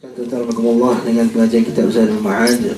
[0.00, 2.72] Assalamualaikum dengan pengajian kitab Zadul Ma'ad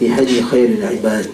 [0.00, 1.28] Fi Hadi Khairul Ibad.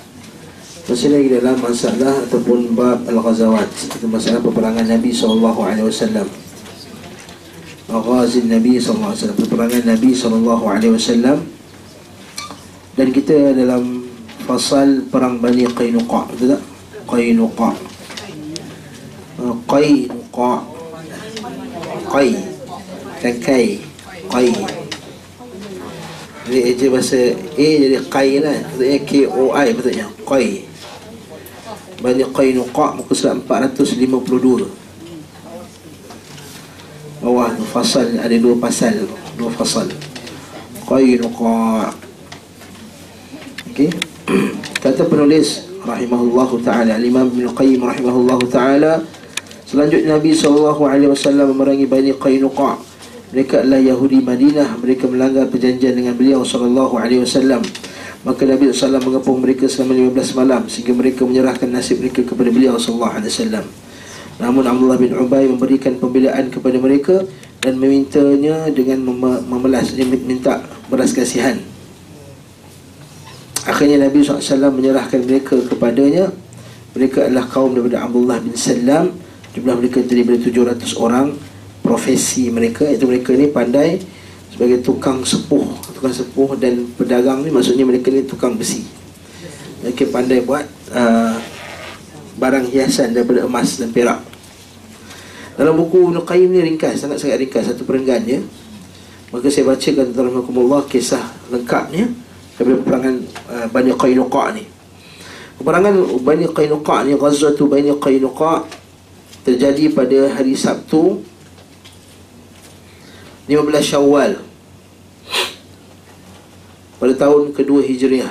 [0.88, 5.84] Masih lagi dalam masalah ataupun bab Al-Ghazawat Itu masalah peperangan Nabi SAW
[7.92, 11.44] Al-Ghazin Nabi SAW Peperangan Nabi SAW
[12.96, 14.08] Dan kita dalam
[14.48, 16.62] fasal perang Bani Qaynuqa Betul tak?
[17.12, 17.70] Qaynuqa
[19.68, 20.52] Qaynuqa
[22.08, 22.51] dan
[23.30, 23.78] kai
[24.26, 24.50] kai.
[26.42, 28.58] Jadi eja bahasa A jadi kai lah.
[28.66, 30.72] Maksudnya K O I betulnya kai.
[32.02, 34.66] Bani Qaynuqa muka surat 452
[37.22, 39.06] bawah tu fasal ada dua pasal.
[39.38, 39.86] Dua fasal.
[40.82, 41.94] Qaynuqa
[43.70, 43.94] okey.
[44.82, 49.06] Kata penulis rahimahullahu taala Imam Ibn Qayyim rahimahullahu taala
[49.62, 50.74] selanjutnya Nabi SAW
[51.54, 52.91] memerangi Bani Qaynuqa
[53.32, 54.76] mereka adalah Yahudi Madinah.
[54.76, 57.64] Mereka melanggar perjanjian dengan beliau Sallallahu alaihi wasallam.
[58.22, 62.78] Maka Nabi SAW mengepung mereka selama 15 malam Sehingga mereka menyerahkan nasib mereka kepada beliau
[62.78, 63.64] Sallallahu alaihi wasallam.
[64.38, 67.24] Namun Abdullah bin Ubay memberikan pembelaan kepada mereka
[67.58, 70.62] Dan memintanya dengan mem- memelas minta
[70.92, 71.56] beras kasihan.
[73.64, 76.30] Akhirnya Nabi SAW menyerahkan mereka kepadanya.
[76.92, 79.16] Mereka adalah kaum daripada Abdullah bin Salam
[79.52, 81.32] Jumlah mereka terdiri dari 700 orang
[81.82, 83.98] profesi mereka itu mereka ni pandai
[84.54, 88.82] sebagai tukang sepuh tukang sepuh dan pedagang ni maksudnya mereka ni tukang besi.
[89.86, 91.38] Mereka pandai buat uh,
[92.42, 94.18] barang hiasan daripada emas dan perak.
[95.54, 98.42] Dalam buku Qayyim ni ringkas sangat-sangat ringkas satu perenggannya
[99.30, 101.22] maka saya bacakan Alhamdulillah kisah
[101.54, 102.10] lengkapnya
[102.58, 103.14] daripada peperangan
[103.46, 104.64] uh, Bani Qaynuqa ni.
[105.62, 108.66] Peperangan Bani Qaynuqa ni Ghazwatu Bani Qaynuqa
[109.46, 111.22] terjadi pada hari Sabtu
[113.52, 114.40] 15 Syawal
[116.96, 118.30] pada tahun kedua Hijriah.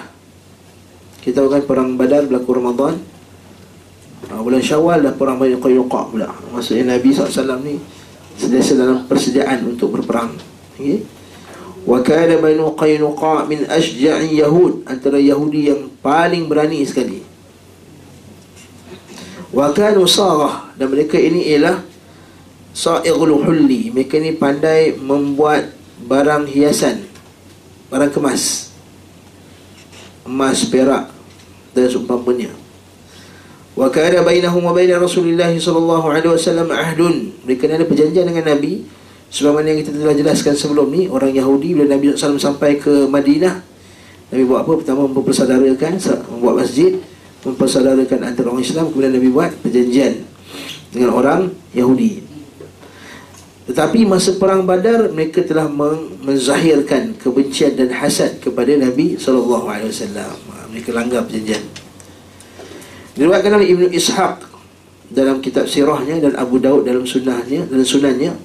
[1.22, 2.96] Kita tahu kan perang Badar berlaku Ramadan.
[4.32, 6.32] Ha, bulan Syawal dah perang Bani Qaynuqa pula.
[6.56, 7.78] Maksudnya Nabi SAW ni
[8.40, 10.34] sentiasa dalam persediaan untuk berperang.
[10.80, 11.06] Okay?
[11.84, 17.22] Wa kana Bani Qaynuqa min asja'i Yahud antara Yahudi yang paling berani sekali.
[19.52, 21.91] Wa kanu sarah dan mereka ini ialah
[22.72, 25.76] Sa'ighul hulli Mereka ni pandai membuat
[26.08, 27.04] barang hiasan
[27.92, 28.72] Barang kemas
[30.24, 31.12] Emas, perak
[31.76, 32.62] Dan seumpamanya
[33.72, 37.32] Wa kana bainahum wa baina Rasulillah sallallahu alaihi wasallam ahdun.
[37.48, 38.84] Mereka ni ada perjanjian dengan Nabi
[39.32, 43.64] sebagaimana yang kita telah jelaskan sebelum ni orang Yahudi bila Nabi SAW sampai ke Madinah
[44.32, 44.72] Nabi buat apa?
[44.80, 45.92] Pertama mempersaudarakan
[46.36, 47.00] membuat masjid,
[47.48, 50.24] mempersaudarakan antara orang Islam kemudian Nabi buat perjanjian
[50.92, 52.31] dengan orang Yahudi.
[53.72, 55.72] Tetapi masa perang Badar mereka telah
[56.20, 60.36] menzahirkan kebencian dan hasad kepada Nabi sallallahu alaihi wasallam.
[60.52, 61.64] Ha, mereka langgar perjanjian.
[63.16, 64.44] Diriwayatkan oleh Ibnu Ishaq
[65.08, 68.36] dalam kitab sirahnya dan Abu Daud dalam sunnahnya dan sunannya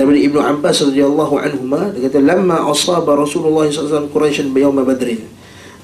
[0.00, 4.80] daripada Ibnu Abbas radhiyallahu anhuma dia kata lamma asaba Rasulullah sallallahu alaihi wasallam Quraisy yaum
[4.80, 5.20] Badrin.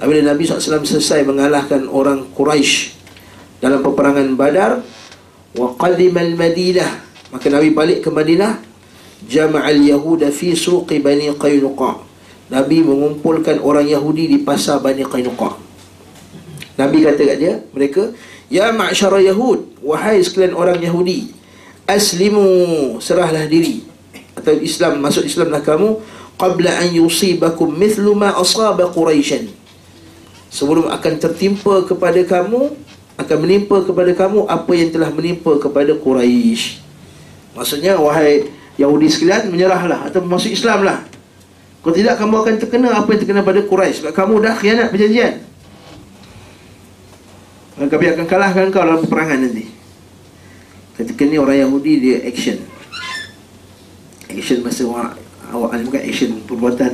[0.00, 2.96] Apabila Nabi SAW selesai mengalahkan orang Quraisy
[3.60, 4.80] dalam peperangan Badar
[5.52, 8.60] wa qadima al-Madinah Maka Nabi balik ke Madinah
[9.24, 12.04] Jama'al Yahuda fi suqi Bani Qaynuqa.
[12.52, 15.56] Nabi mengumpulkan orang Yahudi di pasar Bani Qaynuqa.
[16.76, 18.12] Nabi kata kat dia Mereka
[18.52, 21.32] Ya ma'asyara Yahud Wahai sekalian orang Yahudi
[21.84, 22.44] Aslimu
[23.00, 23.84] Serahlah diri.
[24.36, 26.00] Atau Islam Masuk Islamlah kamu
[26.36, 29.52] Qabla an yusibakum Mithlu ma asaba Quraishan.
[30.52, 32.72] Sebelum akan tertimpa kepada kamu
[33.20, 36.81] Akan menimpa kepada kamu Apa yang telah menimpa kepada Quraisy
[37.52, 38.48] Maksudnya wahai
[38.80, 41.04] Yahudi sekalian menyerahlah atau masuk Islamlah.
[41.82, 45.34] Kalau tidak kamu akan terkena apa yang terkena pada Quraisy sebab kamu dah khianat perjanjian.
[47.76, 49.66] Dan kami akan kalahkan kau dalam peperangan nanti.
[50.94, 52.62] Ketika ni orang Yahudi dia action.
[54.30, 55.18] Action masa orang
[55.52, 56.92] awak ni bukan action perbuatan.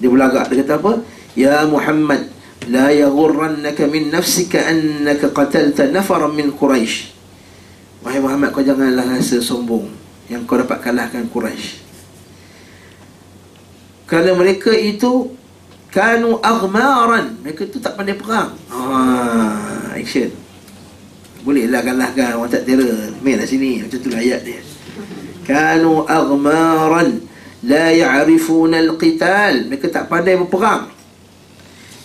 [0.00, 0.92] Dia berlagak dia kata apa?
[1.36, 2.32] Ya Muhammad
[2.66, 7.15] la yaghurrannaka min nafsika annaka qatalta nafaran min Quraisy.
[8.06, 9.90] Wahai Muhammad kau janganlah rasa sombong
[10.30, 11.82] Yang kau dapat kalahkan Quraisy.
[14.06, 15.34] Kerana mereka itu
[15.90, 17.40] Kanu aghmaran.
[17.40, 18.52] Mereka itu tak pandai perang.
[18.68, 20.28] Ah, Action.
[21.40, 23.16] Bolehlah kalahkan orang tak terror.
[23.24, 23.80] Main lah sini.
[23.80, 24.60] Macam tu lah ayat dia.
[25.48, 27.24] Kanu aghmaran.
[27.64, 29.72] La ya'rifuna al-qital.
[29.72, 30.92] Mereka tak pandai berperang.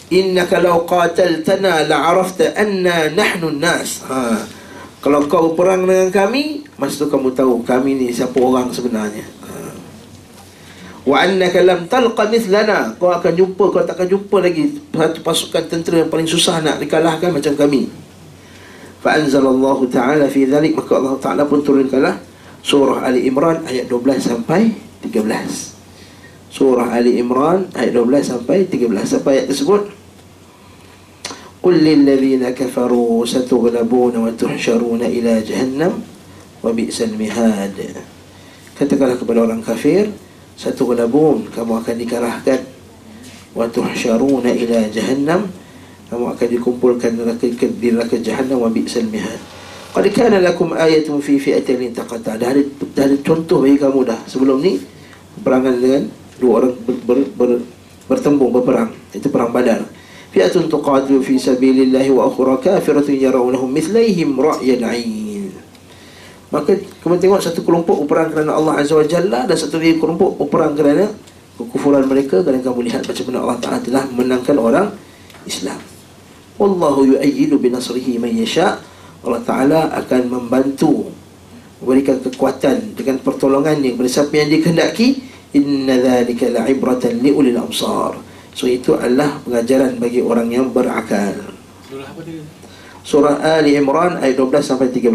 [0.07, 4.60] Innaka law qataltana la'arafta anna nahnu nas Haa
[5.01, 9.25] kalau kau berperang dengan kami Masa tu kamu tahu Kami ni siapa orang sebenarnya.
[9.43, 9.49] Ha.
[11.01, 12.93] wa annaka lam talqa mithlana.
[13.01, 16.77] Kau akan jumpa kau tak akan jumpa lagi satu pasukan tentera yang paling susah nak
[16.77, 17.89] dikalahkan macam kami.
[19.01, 20.77] Fa anzalallahu ta'ala fi dhalik.
[20.77, 22.21] Maka Allah Ta'ala pun turunkanlah
[22.61, 24.69] surah Ali Imran ayat 12 sampai
[25.01, 25.25] 13
[26.53, 29.81] surah Ali Imran ayat 12 sampai 13 apa ayat tersebut
[31.66, 35.92] قل للذين كفروا ستغلبون وتحشرون إلى جهنم
[36.62, 37.78] وبئس المهاد
[38.76, 40.12] katakanlah kepada orang kafir
[40.52, 42.60] satu gelabun kamu akan dikalahkan
[43.56, 45.48] wa tuhsyaruna ila jahannam
[46.12, 49.40] kamu akan dikumpulkan neraka di neraka jahannam wa bi'sal mihad
[49.96, 52.62] qad kana lakum ayatun fi fi'atin taqata dah ada,
[52.92, 54.76] dah ada contoh bagi kamu dah sebelum ni
[55.40, 56.02] perangan dengan
[56.36, 57.50] dua orang ber, ber, ber,
[58.12, 59.88] bertembung berperang itu perang badar
[60.31, 65.51] fi'atun tuqatilu fi sabilillahi wa ukhra kafiratun yarawnahum mithlaihim ra'yal 'ain
[66.51, 70.35] Maka kamu tengok satu kelompok berperang kerana Allah Azza wa Jalla dan satu lagi kelompok
[70.35, 71.07] berperang kerana
[71.55, 74.87] kekufuran mereka kerana kamu lihat macam mana Allah Taala telah menangkan orang
[75.47, 75.79] Islam.
[76.59, 78.83] Wallahu yu'ayyidu bi nasrihi man yasha.
[79.23, 81.07] Allah Taala akan membantu
[81.79, 85.07] memberikan kekuatan dengan pertolongannya kepada siapa yang dikehendaki.
[85.55, 88.30] Inna dzalika la'ibratan li ulil absar.
[88.51, 91.55] So itu adalah pengajaran bagi orang yang berakal.
[93.01, 95.09] Surah Ali Imran ayat 12 sampai 13.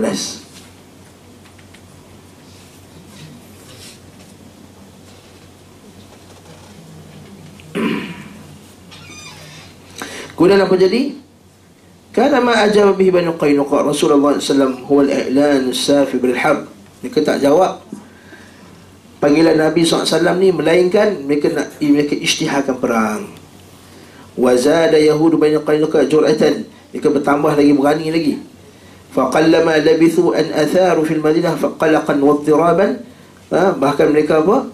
[10.36, 11.14] Kemudian apa jadi?
[12.16, 16.64] Karena ma ajab bihi bani Qainuqa Rasulullah SAW huwa al-i'lan safi bil harb.
[17.04, 17.84] Mereka tak jawab
[19.18, 23.22] panggilan Nabi SAW ni melainkan mereka nak mereka isytiharkan perang.
[24.36, 28.34] Wazada yahud bani qainuka jur'atan mereka bertambah lagi berani lagi.
[29.16, 33.00] Faqallama labithu an atharu fil madinah faqalaqan wa dhiraban.
[33.48, 33.72] ha?
[33.72, 34.68] bahkan mereka apa?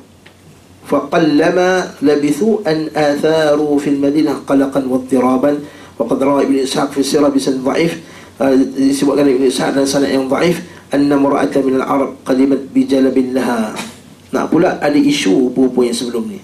[0.83, 5.63] Faqallama labithu an atharu fil madinah qalaqan wa ittiraban.
[5.95, 8.03] Waqad ra'a ibn ishaq fi sirah bi sanad dha'if
[8.43, 10.59] ha, disebutkan ibn ishaq dan sanad yang dha'if
[10.91, 13.92] anna mura'atan min al-arab qadimat bi jalabin laha
[14.33, 16.41] nak pula ada isu perempuan yang sebelum ni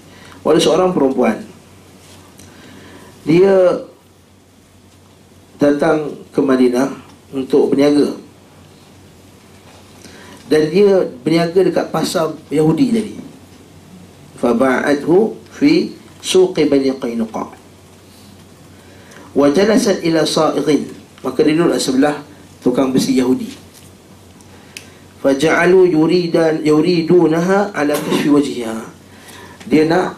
[0.49, 1.37] ada seorang perempuan.
[3.27, 3.85] Dia
[5.61, 6.89] datang ke Madinah
[7.35, 8.17] untuk berniaga.
[10.49, 13.13] Dan dia berniaga dekat pasar Yahudi tadi.
[14.41, 15.93] Faba'athu fi
[16.23, 17.53] suq bani qainuqa.
[19.37, 20.89] Wa jalasat ila sa'ighin
[21.21, 22.23] maka dia duduk sebelah
[22.63, 23.51] tukang besi Yahudi
[25.19, 28.77] faja'alu yuridan yuridunaha ala kashfi wajhiha.
[29.67, 30.15] Dia nak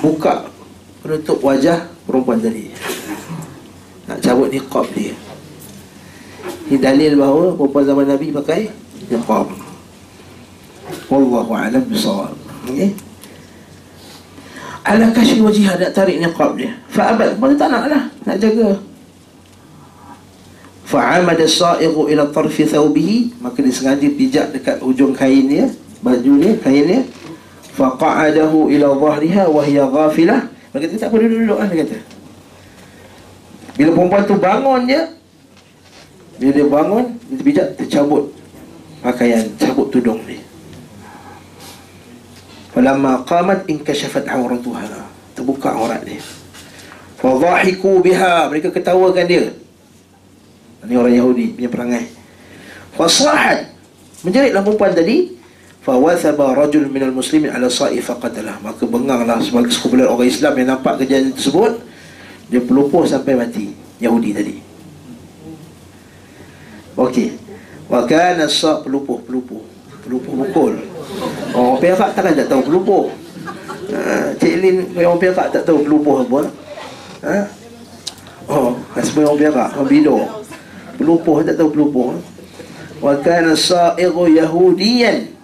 [0.00, 0.48] buka
[1.04, 2.72] penutup wajah perempuan tadi.
[4.08, 5.14] Nak cabut niqab dia.
[6.70, 8.60] Ini dalil bahawa perempuan zaman Nabi pakai
[9.12, 9.46] niqab.
[11.10, 12.34] Wallahu alam bisawab
[12.66, 12.94] okey.
[14.80, 16.72] Ala kasih wajihah nak tarik niqab dia.
[16.90, 18.89] Fa'abad Mereka tak nak lah Nak jaga
[20.90, 25.70] Fa'amada sa'iru ila tarfi thawbihi Maka dia sengaja pijak dekat ujung kain dia
[26.02, 27.00] Baju dia, kain dia
[27.78, 31.98] Fa'qa'adahu ila zahriha Wahia ghafilah Maka dia tak boleh duduk lah dia kata
[33.78, 35.02] Bila perempuan tu bangun dia
[36.42, 38.34] Bila dia bangun Dia pijak, tercabut
[38.98, 40.50] Pakaian, cabut tudung dia
[42.70, 44.86] Falamma qamat inkashafat awratuha.
[45.34, 46.22] Terbuka aurat dia.
[47.18, 48.46] Fadhahiku biha.
[48.46, 49.50] Mereka ketawakan dia.
[50.84, 52.04] Ini orang Yahudi punya perangai.
[52.96, 53.72] Fasahat.
[54.24, 55.36] Menjeritlah perempuan tadi.
[55.80, 58.60] Fawathaba rajul minal muslimin ala sa'i faqatalah.
[58.60, 61.72] Maka benganglah sebagai sekumpulan orang Islam yang nampak kejadian tersebut.
[62.52, 63.72] Dia pelupuh sampai mati.
[64.00, 64.54] Yahudi tadi.
[66.96, 67.28] Okey.
[67.88, 69.60] Wa kana sa' pelupuh, pelupuh.
[70.04, 70.74] Pelupuh pukul.
[71.50, 73.04] Orang Perak takkan tak tahu pelupuh
[73.90, 76.40] ha, Cik Lin orang Perak tak tahu pelupuh apa
[77.26, 77.36] ha?
[78.46, 80.18] Oh, husband orang Perak Orang Bido
[81.00, 82.20] Pelupuh tak tahu pelupuh
[83.00, 85.40] Wa kana sa'iru yahudiyan.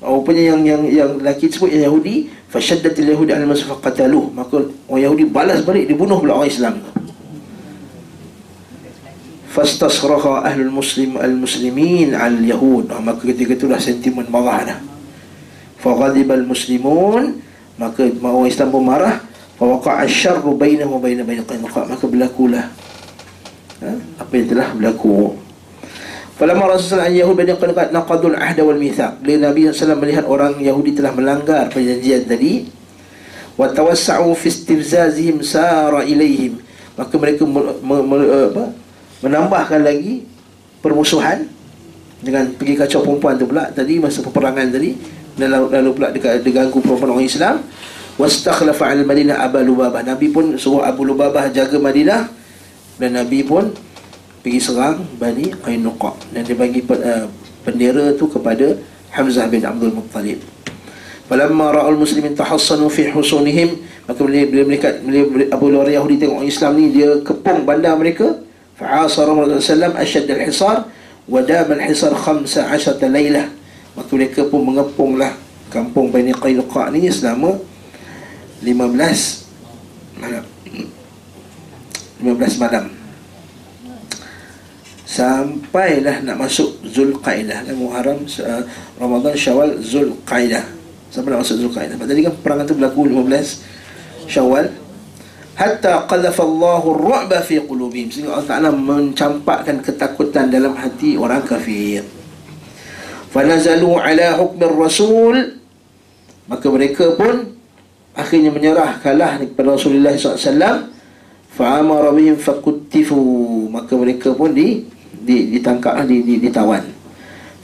[0.00, 4.32] Rupanya yang yang yang lelaki tersebut yang Yahudi Fashaddatil Yahudi al-masfaq qataluh.
[4.32, 6.80] Maka orang Yahudi balas balik Dibunuh pula orang Islam.
[9.52, 14.78] Fastasraha ahlul muslim al muslimin al yahud ah, maka ketika itulah sentimen marah dah.
[15.82, 17.42] Fa ghadiba al muslimun
[17.76, 19.20] maka orang Islam pun marah.
[19.58, 22.70] Fa waqa'a asyarru bainahu wa bain bani qainuqa maka berlakulah
[23.82, 23.90] ha?
[24.22, 25.36] apa yang telah berlaku
[26.38, 29.18] Falamma Rasulullah an Yahud bani Qainuqa naqadul ahda wal mithaq.
[29.18, 32.62] Bila Nabi SAW melihat orang Yahudi telah melanggar perjanjian tadi,
[33.58, 36.62] wa tawassa'u fi istifzazihim sara ilaihim.
[36.94, 38.16] Maka mereka me, me, me,
[38.54, 38.64] apa?
[39.18, 40.22] menambahkan lagi
[40.78, 41.50] permusuhan
[42.22, 44.94] dengan pergi kacau perempuan tu pula tadi masa peperangan tadi
[45.38, 47.54] dan lalu, lalu pula diganggu perempuan orang Islam
[48.18, 52.30] wastakhlafa al Madinah Abu Lubabah Nabi pun suruh Abu Lubabah jaga Madinah
[52.98, 53.70] dan Nabi pun
[54.42, 56.14] pergi serang Bani Qainuqa.
[56.34, 57.26] Dan dia bagi uh,
[57.62, 58.74] bendera tu kepada
[59.14, 60.42] Hamzah bin Abdul Muttalib.
[61.30, 66.40] Falamma ra'ul muslimin tahassanu fi husunihim maka bila, bila mereka bila Abu Luar Yahudi tengok
[66.40, 68.40] orang Islam ni dia kepung bandar mereka.
[68.80, 70.86] Fa'asara Rasulullah sallam asyad al-hisar
[71.28, 73.52] wa dam al-hisar 15 laylah.
[73.92, 75.36] Maka mereka pun mengepunglah
[75.68, 77.60] kampung Bani Qainuqa ni selama
[78.64, 80.44] 15 malam
[82.18, 82.84] 15 malam.
[85.08, 88.62] Sampailah nak masuk Zulqaidah kan Muharram uh,
[89.00, 90.62] Ramadan Syawal Zulqaidah.
[91.08, 91.96] Sampai nak masuk Zulqaidah.
[91.96, 94.68] Tadi kan perang itu berlaku 15 Syawal.
[95.58, 98.14] Hatta qadhafa Allahu ar-ra'ba fi qulubihim.
[98.14, 102.06] Sehingga Allah Ta'ala mencampakkan ketakutan dalam hati orang kafir.
[103.28, 105.60] Fanazalu ala hukmir rasul
[106.48, 107.58] Maka mereka pun
[108.18, 110.90] Akhirnya menyerah kalah kepada Rasulullah SAW
[111.58, 113.18] Fa'amara bihim fakuttifu.
[113.66, 116.86] Maka mereka pun di, di ditangkap di, di, ditawan.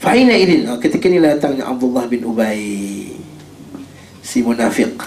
[0.03, 0.67] Fa'ina idin?
[0.83, 2.59] Ketika ini datangnya Abdullah bin Ubay
[4.19, 4.99] si munafiq.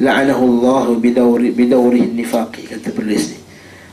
[0.00, 3.38] La'anahu Allah bidawri bidawri nifaqi kata penulis ni.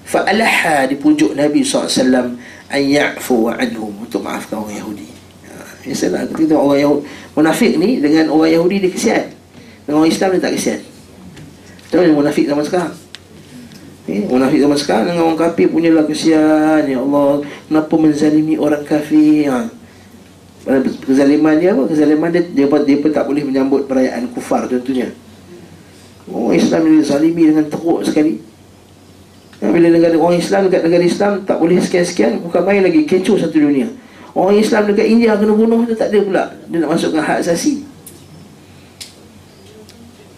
[0.08, 2.40] Fa alaha dipujuk Nabi SAW
[2.72, 4.08] an ya'fu anhum.
[4.08, 5.08] Untuk maafkan orang Yahudi.
[5.84, 7.04] Ya salah kita orang Yahudi
[7.36, 9.24] munafik ni dengan orang Yahudi dia kesian.
[9.84, 10.93] Dengan orang Islam dia tak kesian
[11.94, 12.94] Macam mana munafik zaman sekarang
[14.10, 19.46] Eh, munafik zaman sekarang dengan orang kafir punyalah kesian Ya Allah Kenapa menzalimi orang kafir
[19.54, 19.70] ha
[21.04, 21.84] kezaliman dia apa?
[21.92, 25.12] Kezaliman dia, dia, dia, dia pun tak boleh menyambut perayaan kufar tentunya.
[26.32, 28.40] Orang Islam dia zalimi dengan teruk sekali.
[29.60, 33.36] Ya, bila negara orang Islam dekat negara Islam tak boleh sekian-sekian, bukan main lagi kecoh
[33.36, 33.92] satu dunia.
[34.32, 36.44] Orang Islam dekat India kena bunuh dia tak ada pula.
[36.72, 37.84] Dia nak masukkan hak asasi.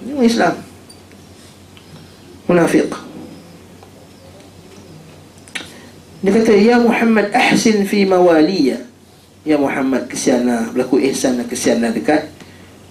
[0.04, 0.54] Ini orang Islam.
[2.46, 2.92] Munafiq.
[6.26, 8.82] Dia kata, Ya Muhammad ahsin fi mawaliyah.
[9.46, 12.34] Ya Muhammad kesianlah berlaku ihsan dan kesianlah dekat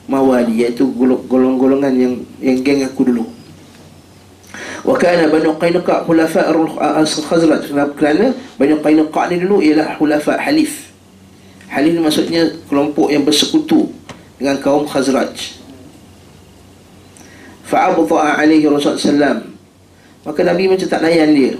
[0.06, 0.86] mawali iaitu
[1.26, 3.24] golong-golongan yang yang geng aku dulu.
[4.84, 10.92] Wa kana Banu Qainuqa khulafa al-Khazraj kerana Banu Qainuqa ni dulu ialah khulafa halif.
[11.72, 13.90] Halif maksudnya kelompok yang bersekutu
[14.36, 15.58] dengan kaum Khazraj.
[17.64, 19.38] Fa'abta'a alaihi Rasulullah sallam.
[20.24, 21.52] Maka Nabi macam tak layan dia.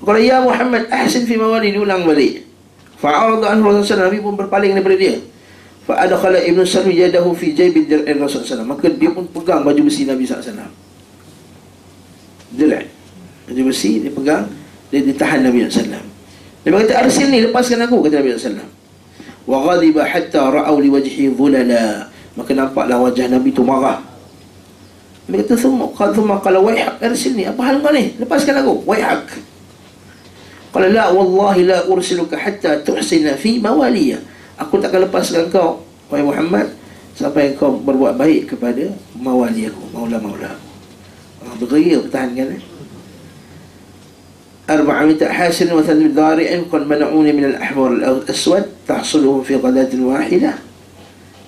[0.00, 2.44] Kalau ya Muhammad ahsin fi mawali diulang balik.
[2.96, 5.20] Fa'arada anhu Rasulullah Nabi pun berpaling daripada dia.
[5.84, 10.24] Fa'adakhala Ibn Salmi yadahu fi jaybi dir'in Rasulullah Maka dia pun pegang baju besi Nabi
[10.24, 10.72] SAW
[12.56, 12.88] Dir'in.
[13.44, 14.48] Baju besi dia pegang
[14.88, 16.00] Dia ditahan Nabi SAW
[16.64, 18.64] Dia berkata arsil ni lepaskan aku kata Nabi SAW
[19.44, 22.08] Wa ghadiba hatta ra'au li wajhi dhulala.
[22.32, 24.13] Maka nampaklah wajah Nabi tu marah
[25.29, 25.93] Dia kata semua
[26.41, 29.29] Kalau wayhak arsil ni Apa hal kau ni Lepaskan aku Wayhak
[30.69, 34.21] Qala la wallahi la ursiluka hatta tuhsina fi mawaliya.
[34.61, 35.81] Aku takkan lepaskan kau
[36.13, 36.69] wahai Muhammad
[37.17, 40.53] sampai kau berbuat baik kepada mawali aku, maula-maula.
[41.41, 42.63] Allah bergaya pertahankan eh.
[44.69, 50.51] أربعمائة حاسن وثلاث ضارع قد منعوني من الأحمر الأسود تحصلهم في غداة واحدة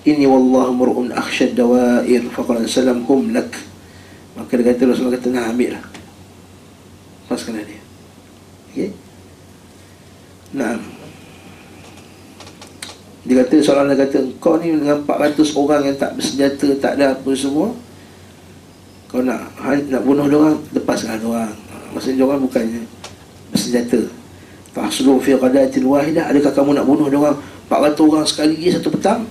[0.02, 3.54] إني والله مرء أخشى الدوائر فقال سلام هم لك
[4.37, 5.83] maka dia kata Rasulullah kata nah ambil lah
[7.25, 7.81] lepaskan dia
[8.71, 8.89] okay?
[10.55, 10.79] Nah.
[13.27, 17.11] Dia kata seorang dia kata kau ni dengan 400 orang yang tak bersenjata, tak ada
[17.11, 17.75] apa semua.
[19.11, 19.51] Kau nak
[19.91, 21.51] nak bunuh orang, lepaskan orang.
[21.91, 22.87] Maksudnya orang bukannya
[23.51, 24.07] bersenjata.
[24.71, 27.35] Fahsulu fi qadatil wahidah, adakah kamu nak bunuh orang
[27.67, 29.27] 400 orang sekali lagi satu petang?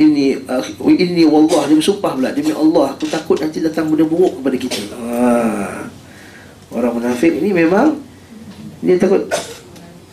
[0.00, 4.40] Ini uh, ini wallah dia bersumpah pula demi Allah aku takut nanti datang benda buruk
[4.40, 4.96] kepada kita.
[4.96, 5.84] Ha.
[6.72, 8.00] Orang munafik ini memang
[8.80, 9.28] dia takut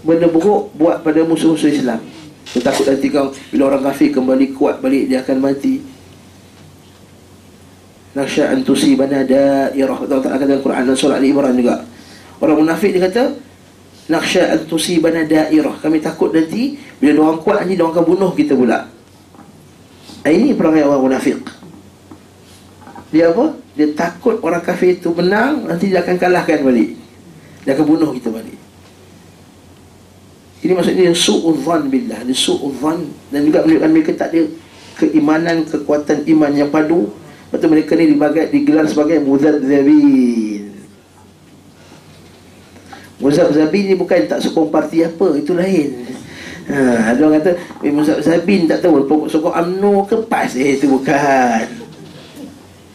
[0.03, 2.03] benda buruk buat pada musuh-musuh Islam.
[2.51, 5.79] Dia takut nanti kau bila orang kafir kembali kuat balik dia akan mati.
[8.11, 10.03] Naksha an tusibana dairah.
[10.03, 11.87] Allah Taala kata dalam Quran dan surah Ali Imran juga.
[12.43, 13.39] Orang munafik dia kata
[14.11, 15.79] Naksha an tusibana dairah.
[15.79, 18.96] Kami takut nanti bila orang kuat nanti orang akan bunuh kita pula.
[20.27, 21.39] Ini perangai orang munafik.
[23.11, 23.55] Dia apa?
[23.77, 27.07] Dia takut orang kafir itu menang nanti dia akan kalahkan balik.
[27.67, 28.55] Dia akan bunuh kita balik
[30.63, 34.47] Ini maksudnya Su'udhan billah Dia su'udhan Dan juga menunjukkan mereka tak ada
[34.95, 37.11] Keimanan, kekuatan iman yang padu
[37.51, 40.79] Betul mereka ni dibagai, digelar sebagai Muzadzabin
[43.19, 46.07] Muzadzabin ni bukan tak sokong parti apa Itu lain
[46.67, 50.51] Ha, ada orang kata, eh, Musa Sabin tak tahu pokok sokong amno ke pas.
[50.51, 51.63] Eh, itu bukan.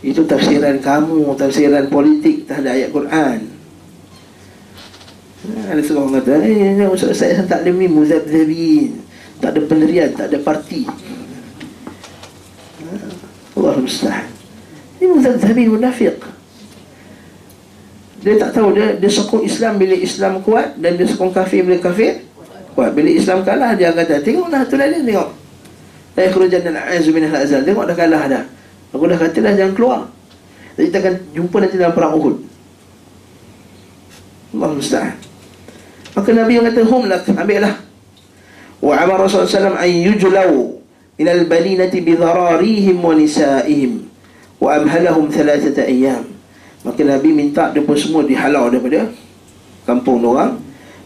[0.05, 3.38] Itu tafsiran kamu, tafsiran politik terhadap ayat Quran.
[5.43, 9.00] Ha, ada seorang kata, eh, Ustaz saya tak ada mimu Zabin.
[9.41, 10.85] Tak ada pendirian, tak ada parti.
[10.85, 10.93] Ha,
[13.57, 14.29] Allah mustahil.
[15.00, 16.21] Ini Zabin munafik.
[18.23, 21.83] Dia tak tahu dia dia sokong Islam bila Islam kuat dan dia sokong kafir bila
[21.83, 22.23] kafir
[22.73, 22.91] kuat.
[22.97, 25.31] Bila Islam kalah dia kata tengoklah tu dia tengok.
[26.12, 27.61] La yakhrujan al-azu min al-azal.
[27.64, 28.45] Tengok dah kalah dah.
[28.93, 30.00] Aku dah kata dah jangan keluar.
[30.76, 32.37] Jadi kita akan jumpa nanti dalam perang Uhud.
[34.52, 35.17] Allah musta'an.
[36.12, 37.75] Maka Nabi yang kata hum lak ambillah.
[38.83, 40.50] Wa amara Rasulullah sallallahu an yujlaw
[41.23, 44.11] ila al-balinati bi dhararihim wa nisaihim
[44.61, 46.29] wa amhalahum thalathata ayyam.
[46.83, 49.09] Maka Nabi minta mereka semua dihalau daripada
[49.87, 50.59] kampung orang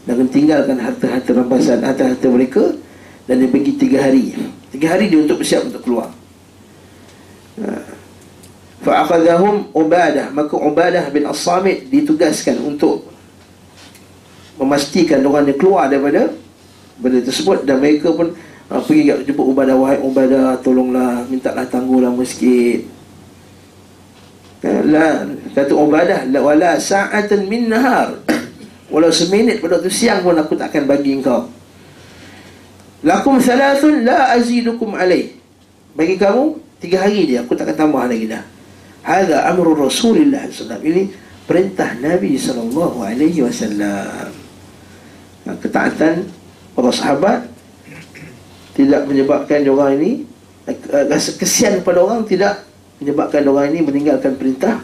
[0.06, 2.64] dan tinggalkan harta-harta rampasan harta-harta mereka
[3.26, 4.32] dan dia pergi tiga hari.
[4.70, 6.14] Tiga hari dia untuk bersiap untuk keluar.
[7.58, 7.68] Ha.
[8.84, 13.08] Fa'akhadhahum Ubadah Maka Ubadah bin As-Samit Ditugaskan untuk
[14.60, 16.36] Memastikan orang dia keluar daripada
[17.00, 18.36] Benda tersebut Dan mereka pun
[18.68, 22.96] uh, Pergi jumpa Ubadah Wahai Ubadah Tolonglah Mintalah tangguhlah sikit
[24.66, 28.18] la kata ubadah la wala sa'atan min nahar
[28.96, 31.52] walau seminit pada waktu siang pun aku tak akan bagi engkau.
[33.04, 35.36] Lakum thalathun la azidukum alaih.
[35.92, 38.40] Bagi kamu tiga hari dia aku tak akan tambah lagi dah.
[39.04, 41.12] Hadha amru rasulillah sallallahu ini
[41.44, 44.32] perintah nabi wasallam.
[45.44, 46.32] Ketaatan
[46.72, 47.52] para sahabat
[48.72, 50.24] tidak menyebabkan orang ini
[50.88, 52.64] rasa kesian kepada orang tidak
[52.96, 54.80] menyebabkan orang ini meninggalkan perintah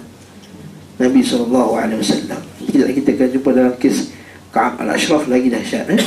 [1.01, 4.09] Nabi SAW Tidak kita akan jumpa dalam kes
[4.53, 6.01] Ka'ab al-Ashraf lagi dahsyat eh?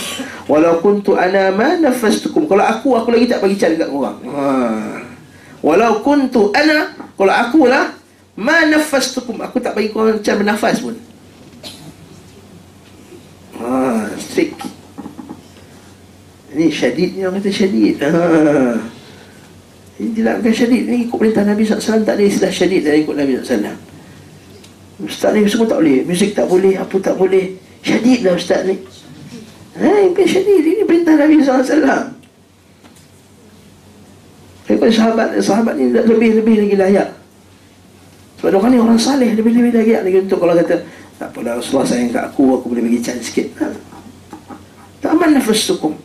[0.49, 2.45] Walau kuntu ana ma nafastukum.
[2.45, 4.45] Kalau aku, aku lagi tak bagi cari kat orang ha.
[5.61, 7.93] Walau kuntu ana Kalau aku lah
[8.35, 9.39] Ma nafastukum.
[9.45, 10.95] Aku tak bagi korang macam bernafas pun.
[13.55, 14.59] Ha, Strict.
[16.51, 17.95] Ini syadid ni orang kata syadid.
[18.03, 18.11] Ha.
[19.95, 23.15] Ini tidak akan syadid Ini ikut perintah Nabi SAW Tak ada istilah syadid dari ikut
[23.15, 23.94] Nabi SAW
[25.00, 28.76] Ustaz ni semua tak boleh Muzik tak boleh Apa tak boleh Syadid lah Ustaz ni
[29.80, 32.12] Eh, bukan syadid Ini perintah Nabi SAW
[34.68, 37.08] Kalau sahabat Sahabat ni lebih-lebih lagi layak
[38.42, 40.84] Sebab orang ni orang salih Lebih-lebih lagi lagi Untuk kalau kata
[41.16, 43.72] Tak apalah Rasulullah sayang kat aku Aku boleh bagi chance sikit ha.
[45.00, 45.96] Tak aman nafas tukum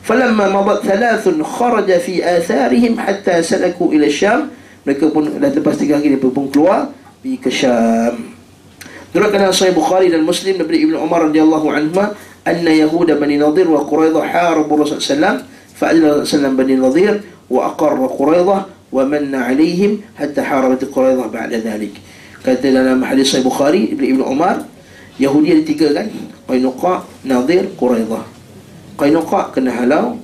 [0.00, 4.40] فلما مضت ثلاث خرج في آثارهم حتى سلكوا إلى الشام
[4.80, 6.88] mereka pun dah lepas tiga hari dia pun keluar
[7.20, 8.33] pergi ke Syam
[9.15, 12.03] Diriwayatkan Sahih Bukhari dan Muslim dari Ibnu Umar radhiyallahu anhu
[12.43, 15.39] anna Yahuda Bani Nadir wa Quraidah harabu Rasul sallam
[15.71, 21.95] fa'adil sallam Bani Nadir wa aqarra Quraidah wa manna alaihim hatta harabat Quraidah ba'da dhalik.
[22.43, 24.67] Kata dalam hadis Sahih Bukhari Ibnu Umar
[25.15, 26.11] Yahudi ada tiga kan?
[26.51, 28.23] Qainuqa, Nadir, Quraidah
[28.99, 30.19] Qainuqa kena halau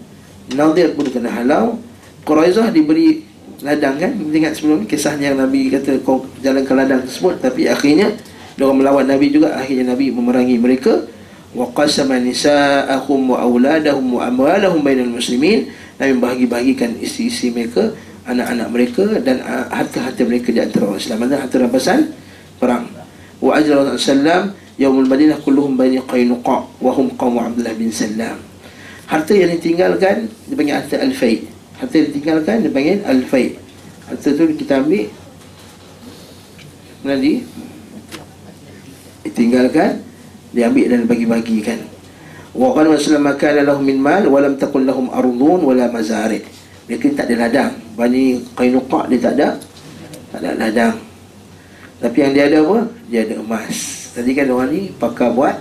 [0.51, 1.79] Nadir pun kena halau.
[2.27, 3.23] Quraizah diberi
[3.63, 4.19] ladang kan?
[4.19, 6.03] Ingat sebelum ni kisahnya yang Nabi kata
[6.43, 8.19] jalan ke ladang tersebut Tapi akhirnya
[8.61, 9.57] Mereka melawan Nabi juga.
[9.57, 11.01] Akhirnya Nabi memerangi mereka.
[11.57, 15.73] Wa qasama nisa'ahum wa awladahum wa amwalahum bainal muslimin.
[15.97, 21.25] Nabi bahagi-bahagikan isteri-isteri mereka Anak-anak mereka Dan uh, harta-harta mereka di antara orang Islam.
[21.25, 21.99] Ada harta rampasan
[22.61, 22.85] perang.
[23.41, 28.51] Wa ajra Rasulullah Yaumul Madinah kulluhum baini Qainuqa Wa hum qawmu Abdullah bin Salam
[29.11, 31.43] harta yang ditinggalkan dipanggil harta al-fai.
[31.75, 33.59] Harta yang ditinggalkan dipanggil al-fai.
[34.07, 35.11] Harta tu kita ambil
[37.01, 37.41] nanti
[39.23, 40.01] ditinggalkan
[40.51, 41.79] diambil dan bagi-bagikan
[42.51, 46.43] wa qala sallallahu kana lahum min mal wa lam takul lahum ardun wala mazarid.
[46.87, 47.71] Mereka tak ada ladang.
[47.95, 49.49] Bani qainuqa dia tak ada
[50.31, 50.95] tak ada ladang.
[52.01, 52.77] Tapi yang dia ada apa?
[53.07, 53.77] Dia ada emas.
[54.11, 55.55] Tadi kan orang ni pakar buat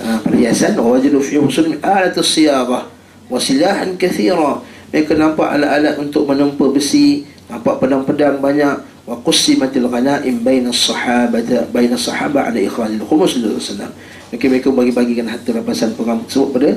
[0.00, 0.78] ha, perhiasan.
[0.78, 2.88] Wajadu fi muslim alat siyabah
[3.28, 4.64] wa silahan kathira.
[4.92, 11.42] Mereka nampak alat-alat untuk menempa besi nampak pedang-pedang banyak wa qusimatil ghanaim baina as-sahabah
[11.74, 13.90] baina as-sahabah ala ikhraj al-khumus sallallahu
[14.30, 16.70] mereka mereka bagi-bagikan harta rampasan perang tersebut pada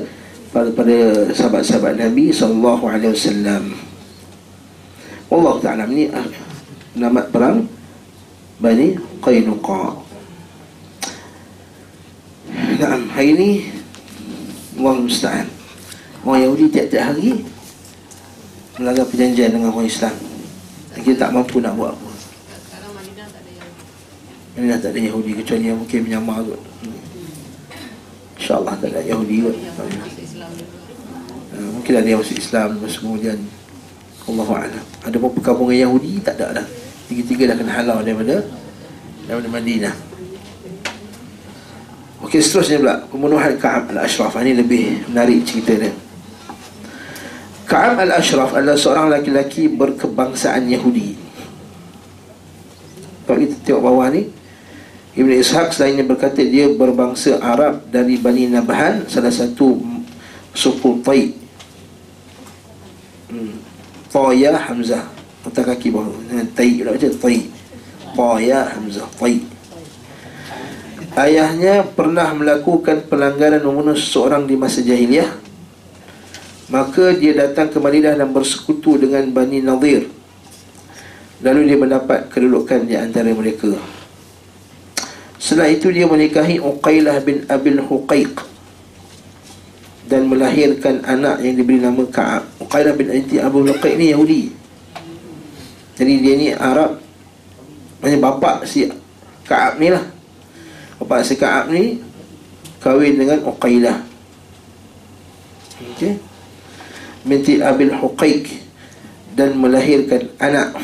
[0.50, 0.96] pada, pada
[1.36, 3.64] sahabat-sahabat Nabi sallallahu alaihi wasallam.
[5.26, 6.26] Allah Ta'ala ini ah,
[6.94, 7.66] nama perang
[8.62, 10.00] Bani Qainuqa.
[12.76, 13.50] Nah, hari ni
[14.76, 15.48] Allah Musta'an
[16.22, 17.40] Orang Yahudi tiap-tiap hari
[18.76, 20.14] Melanggar perjanjian dengan orang Islam
[20.96, 22.05] kita tak mampu nak buat apa
[24.56, 26.60] Madinah tak ada Yahudi Kecuali yang mungkin menyamar kot.
[28.40, 29.56] InsyaAllah tak ada Yahudi kot.
[31.52, 33.38] Uh, Mungkin ada yang masuk Islam Lepas kemudian
[34.26, 34.84] Allah A'lam.
[35.04, 36.66] Ada pun perkampungan Yahudi Tak ada dah.
[37.06, 38.42] Tiga-tiga dah kena halau daripada
[39.28, 39.94] Daripada Madinah.
[42.24, 44.34] Okey seterusnya pula Pembunuhan Ka'ab al-Ashraf.
[44.40, 45.92] Ini lebih menarik cerita dia.
[47.68, 51.18] Ka'ab al-Ashraf adalah seorang laki-laki berkebangsaan Yahudi.
[53.26, 54.30] Kalau kita tengok bawah ni
[55.16, 59.80] Ibn Ishaq selainnya berkata dia berbangsa Arab dari Bani Nabhan Salah satu
[60.52, 61.24] suku Tai
[63.32, 63.56] hmm.
[64.12, 65.04] Taya Hamzah.
[65.44, 66.12] Kata kaki bawah.
[66.52, 67.38] Tai pula macam Tai
[68.12, 69.08] Taya Hamzah.
[69.16, 69.36] Tai
[71.16, 75.32] Ayahnya pernah melakukan pelanggaran membunuh seseorang di masa jahiliah.
[76.68, 80.12] Maka dia datang ke Madinah dan bersekutu dengan Bani Nadir.
[81.40, 83.95] Lalu dia mendapat kedudukan di antara mereka
[85.46, 88.34] Setelah itu dia menikahi Uqailah bin Abil Huqaiq
[90.10, 92.50] Dan melahirkan anak yang diberi nama Ka'ab.
[92.58, 94.42] Uqailah bin Abil Huqaiq ni Yahudi.
[95.94, 96.98] Jadi dia ni Arab.
[98.02, 98.90] Maksudnya bapak si
[99.46, 100.02] Ka'ab ni lah.
[100.98, 102.02] Bapak si Ka'ab ni
[102.82, 104.02] Kahwin dengan Uqailah.
[105.94, 106.18] Okey.
[107.22, 108.50] Binti Abil Huqaiq
[109.34, 110.74] Dan melahirkan anak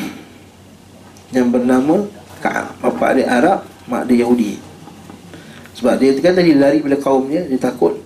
[1.35, 1.95] Yang bernama
[2.39, 2.79] Ka'ab.
[2.79, 4.73] Bapak dia Arab Mak dia Yahudi.
[5.73, 7.97] Sebab dia kan tadi lari pada kaumnya Dia takut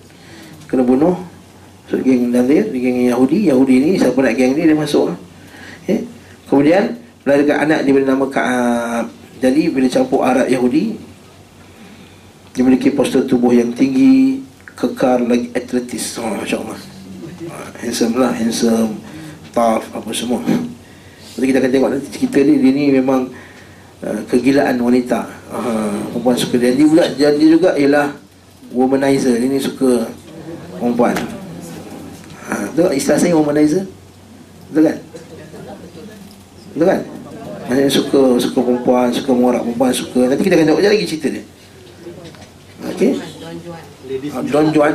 [0.71, 1.15] Kena bunuh.
[1.91, 3.51] So geng Nadir geng Yahudi.
[3.51, 5.13] Yahudi ni Siapa nak geng ni Dia masuk
[5.83, 6.07] okay.
[6.47, 6.95] Kemudian
[7.27, 9.11] Melahirkan anak dia bernama Ka'ab.
[9.43, 10.95] Jadi bila campur Arab Yahudi
[12.57, 14.41] dia memiliki postur tubuh yang tinggi
[14.73, 16.17] Kekar lagi atletis.
[16.17, 16.79] Oh, Masya Allah
[17.77, 18.97] Handsome lah Handsome
[19.53, 20.41] Tough Apa semua.
[20.41, 23.29] Nanti kita akan tengok nanti cerita ni Dia ni memang
[24.01, 28.15] uh, Kegilaan wanita uh, Perempuan suka Dia pula Dia juga ialah
[28.71, 30.11] Womanizer Dia ni suka
[30.77, 31.15] Perempuan
[32.51, 33.83] uh, Betul istilah saya womanizer
[34.71, 34.97] Betul kan
[36.73, 37.01] Betul kan
[37.67, 41.43] Maksudnya suka Suka perempuan Suka morak perempuan Suka Nanti kita akan tengok lagi cerita dia.
[44.33, 44.93] Ah, Don Juan.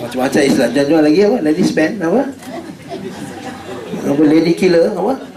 [0.00, 0.68] Macam-macam Islam.
[0.74, 1.38] Don Juan lagi apa?
[1.44, 2.22] Lady Span apa?
[4.00, 5.29] Apa Lady Killer apa?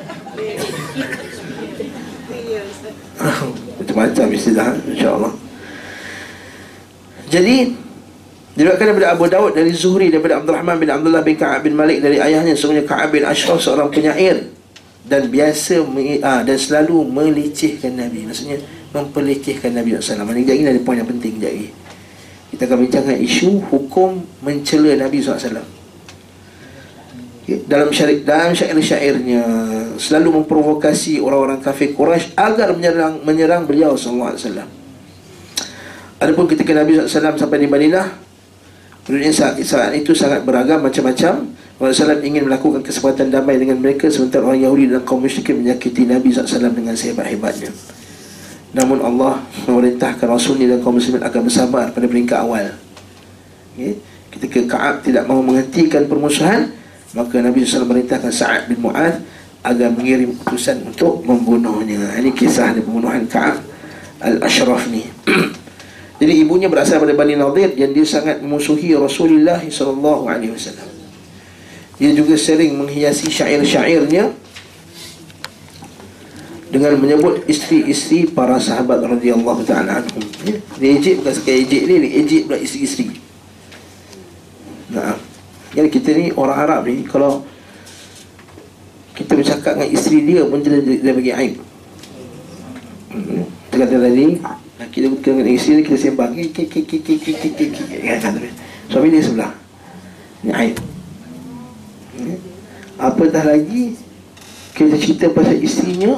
[3.79, 5.33] Macam-macam istilah insya-Allah.
[7.31, 7.83] Jadi
[8.53, 12.05] Diriwayatkan daripada Abu Daud dari Zuhri daripada Abdul Rahman bin Abdullah bin Ka'ab bin Malik
[12.05, 12.53] dari ayahnya.
[12.53, 14.45] Sebenarnya Ka'ab bin Ashraf seorang penyair
[15.09, 15.81] dan biasa
[16.21, 18.29] ah, dan selalu melecehkan Nabi.
[18.29, 18.61] Maksudnya
[18.93, 21.73] memperlecehkan Nabi SAW Ini ini ada poin yang penting lagi.
[22.53, 25.82] Kita akan bincangkan isu hukum mencela Nabi SAW
[27.43, 27.59] okay.
[27.67, 29.43] Dalam syair, dalam syair-syairnya
[29.99, 34.33] Selalu memprovokasi orang-orang kafir Quraisy Agar menyerang menyerang beliau SAW
[36.23, 38.07] Adapun ketika Nabi SAW sampai di Madinah
[39.03, 44.07] Kemudian saat, saat itu sangat beragam macam-macam Rasulullah SAW ingin melakukan kesempatan damai dengan mereka
[44.07, 47.75] Sementara orang Yahudi dan kaum musyrikin menyakiti Nabi SAW dengan sehebat-hebatnya
[48.71, 52.71] Namun Allah memerintahkan Rasul dan kaum muslimin agar bersabar pada peringkat awal
[53.75, 53.99] okay.
[54.33, 56.73] Ketika Ka'ab tidak mahu menghentikan permusuhan
[57.13, 59.21] Maka Nabi SAW memerintahkan Sa'ad bin Mu'ad
[59.63, 63.61] Agar mengirim utusan untuk membunuhnya Ini kisah dari pembunuhan Ka'ab
[64.19, 65.05] Al-Ashraf ni
[66.21, 70.89] Jadi ibunya berasal dari Bani Nadir Dan dia sangat memusuhi Rasulullah SAW
[72.01, 74.43] Dia juga sering menghiasi syair-syairnya
[76.73, 80.25] dengan menyebut isteri-isteri para sahabat radhiyallahu taala anhum.
[80.41, 83.13] Ya, dia ejek bukan sekali ejek dia, dia ejek pula isteri-isteri.
[84.89, 85.13] Nah,
[85.73, 87.45] jadi kita ni orang Arab ni kalau
[89.13, 91.55] kita bercakap dengan isteri dia pun dia, dia bagi aib.
[93.69, 94.25] Kita kata tadi,
[94.89, 96.33] kita dengan isteri dia, kita sembang.
[98.89, 99.53] Suami dia sebelah.
[100.41, 100.75] Ini aib.
[102.17, 102.37] Hmm.
[102.97, 103.97] Apatah lagi,
[104.73, 106.17] kita cerita pasal isterinya,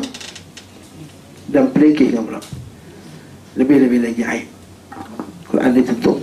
[1.50, 2.42] dan pelekehkan pula
[3.56, 4.48] lebih-lebih lagi aib
[5.48, 6.18] Quran dia tutup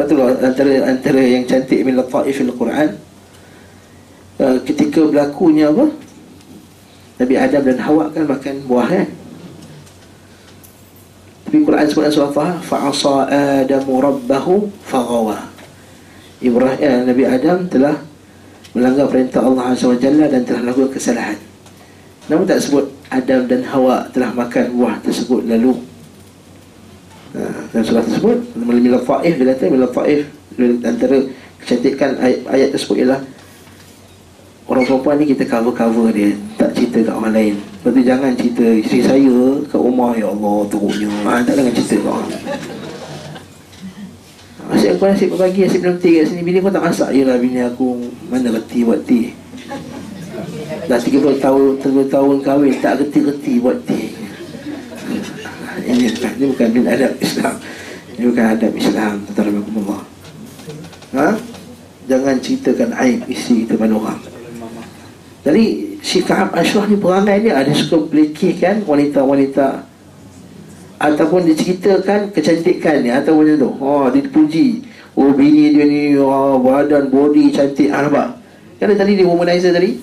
[0.00, 2.96] sebab tu antara, antara yang cantik min lata'if al-Quran
[4.40, 5.92] uh, ketika berlakunya apa?
[7.20, 9.08] Nabi Adam dan Hawa kan makan buah kan?
[11.44, 15.52] Tapi Quran sebut dalam surah Taha fa'asa Adamu rabbahu faghawa.
[16.40, 18.00] Ibrahim eh, Nabi Adam telah
[18.72, 21.36] melanggar perintah Allah SWT dan telah melakukan kesalahan.
[22.32, 25.76] Namun tak sebut Adam dan Hawa telah makan buah tersebut lalu
[27.70, 30.26] Dan surah tersebut Mila Fa'if dia kata Mila Fa'if
[30.82, 31.16] Antara
[31.62, 33.20] kecantikan ayat, ayat tersebut ialah
[34.70, 37.54] Orang perempuan ni kita cover-cover dia Tak cerita kat orang lain.
[37.58, 41.10] Lepas tu jangan cerita isteri saya kat rumah Ya Allah teruknya.
[41.26, 42.30] Ha, Tak jangan cerita kat orang.
[44.70, 46.46] Asyik aku nasi pagi, asyik minum teh kat sini.
[46.46, 47.10] Bini kau tak masak.
[47.10, 47.98] Yelah bini aku
[48.30, 49.34] Mana reti buat teh
[50.86, 54.19] Dah 30 tahun 30 tahun kahwin Tak reti-reti buat teh
[55.90, 56.06] Ini,
[56.38, 57.54] ini bukan bin adab Islam.
[58.14, 59.50] Ini bukan adab Islam Tentara
[61.10, 61.28] Ha?
[62.06, 64.20] Jangan ceritakan aib isi kita pada orang.
[65.42, 65.64] Jadi
[66.04, 67.58] si Ka'ab Ashraf ni perangai dia.
[67.58, 69.90] Ada suka belikihkan wanita-wanita
[71.00, 73.70] Ataupun diceritakan kecantikan dia Ataupun macam tu.
[73.82, 74.86] Oh dipuji.
[75.18, 77.90] Oh bini dia ni oh, Badan, body, cantik.
[77.90, 78.38] Ah, Nampak?
[78.78, 79.98] Kan tadi dia womanizer tadi?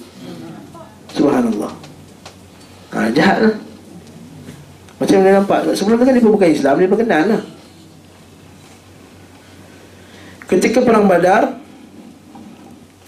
[1.16, 1.72] Subhanallah.
[2.92, 3.67] Ha, Jahat lah
[4.98, 5.60] Macam mana nampak?
[5.78, 7.42] Sebelum kan dia bukan Islam Dia berkenal lah.
[10.50, 11.62] Ketika perang badar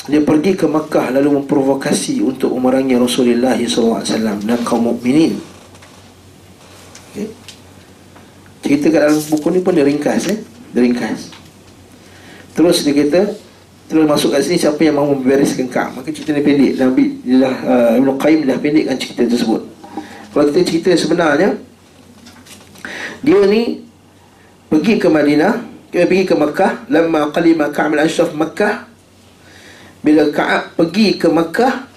[0.06, 4.06] Dia pergi ke Makkah Lalu memprovokasi Untuk memerangi Rasulullah SAW
[4.46, 5.38] Dan kaum mukminin.
[8.70, 10.38] Cerita kat dalam buku ni pun dia ringkas eh?
[10.70, 11.34] dia ringkas.
[12.54, 13.34] Terus dia kata
[13.90, 16.78] terus masuk kat sini siapa yang mahu membereskan kak maka cerita ni pendek.
[16.78, 19.66] Nabi uh, Ibn Qayyim dah pendekkan cerita tersebut.
[20.30, 21.58] Kalau kita cerita sebenarnya
[23.20, 23.84] dia ni
[24.72, 25.54] pergi ke Madinah
[25.90, 28.86] dia pergi ke Makkah lama qalima Ka'ab al-Ashraf Makkah
[30.00, 31.90] bila Ka'ab pergi ke Makkah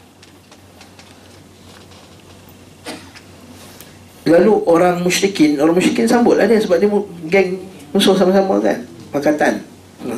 [4.23, 6.87] Lalu orang musyrikin Orang musyrikin sambut lah dia Sebab dia
[7.27, 7.59] geng
[7.91, 8.79] musuh sama-sama kan.
[9.11, 9.59] Pakatan.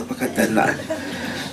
[0.06, 0.70] Pakatan lah.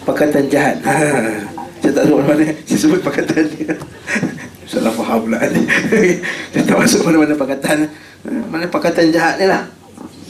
[0.04, 0.76] Pakatan jahat.
[0.84, 0.96] Ha.
[1.82, 3.74] Saya tak tahu mana Saya sebut pakatan dia
[4.72, 7.92] Salah faham pula Saya tak masuk mana-mana pakatan
[8.48, 9.68] Mana pakatan jahat ni lah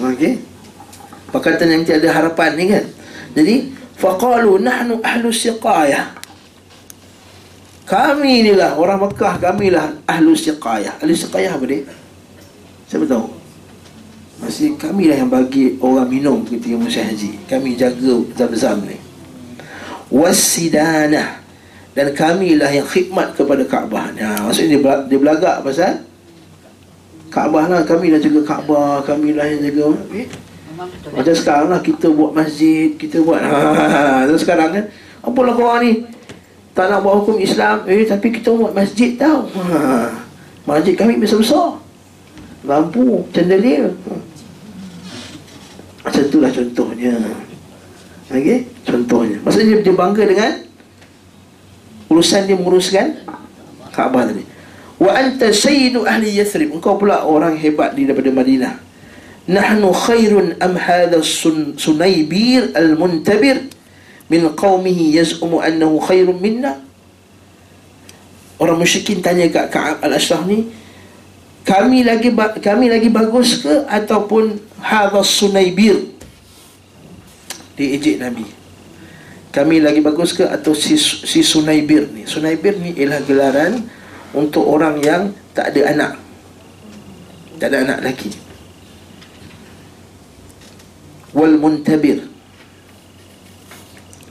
[0.01, 0.41] Okey
[1.29, 2.85] Pakatan yang tiada harapan ni kan
[3.37, 3.55] Jadi
[4.01, 6.17] Faqalu nahnu ahlu siqayah
[7.91, 11.83] kami inilah orang Mekah kami lah ahlu siqayah ahlu siqayah apa dia
[12.91, 13.23] Siapa tahu?
[14.43, 17.39] Masih kami lah yang bagi orang minum ketika musim haji.
[17.47, 18.99] Kami jaga zam-zam ni.
[20.11, 21.39] Wasidanah.
[21.91, 24.15] Dan kami lah yang khidmat kepada Kaabah.
[24.15, 26.03] Ha, maksudnya dia, dia belagak pasal
[27.27, 27.81] Kaabah lah.
[27.83, 29.03] Kami dah jaga Kaabah.
[29.03, 29.91] Kami lah yang jaga.
[30.15, 30.27] Eh?
[31.11, 32.95] Macam sekarang lah kita buat masjid.
[32.95, 33.43] Kita buat.
[33.51, 34.85] Ha, ha, sekarang kan.
[35.21, 36.07] Apalah korang ni?
[36.71, 37.83] Tak nak buat hukum Islam.
[37.85, 39.51] Eh, tapi kita buat masjid tau.
[39.51, 40.07] Ha,
[40.65, 41.81] masjid kami besar-besar
[42.65, 43.89] lampu chandelier
[46.01, 47.13] macam itulah contohnya
[48.29, 50.51] okey contohnya maksudnya dia bangga dengan
[52.11, 53.23] urusan dia menguruskan
[53.91, 54.43] Kaabah tadi.
[54.99, 56.71] Wa anta sayyidu ahli yathrib.
[56.71, 58.73] Engkau pula orang hebat di daripada Madinah.
[59.51, 61.19] Nahnu khairun am hadha
[61.75, 63.67] sunaybir al muntabir
[64.31, 66.79] min qaumihi yaz'umu annahu khairun minna?
[68.61, 70.69] Orang musyrikin tanya kat Ka'ab al-Ashraf ni
[71.65, 72.29] kami lagi
[72.61, 76.13] kami lagi bagus ke ataupun hadha sunaibir
[77.77, 78.45] diejek nabi
[79.51, 80.47] kami lagi bagus ke?
[80.47, 82.23] Atau si si Sunaibir ni?
[82.23, 83.83] Sunaibir ni ialah gelaran
[84.31, 86.11] untuk orang yang tak ada anak.
[87.59, 88.31] Tak ada anak lelaki.
[91.35, 92.23] Wal muntabir.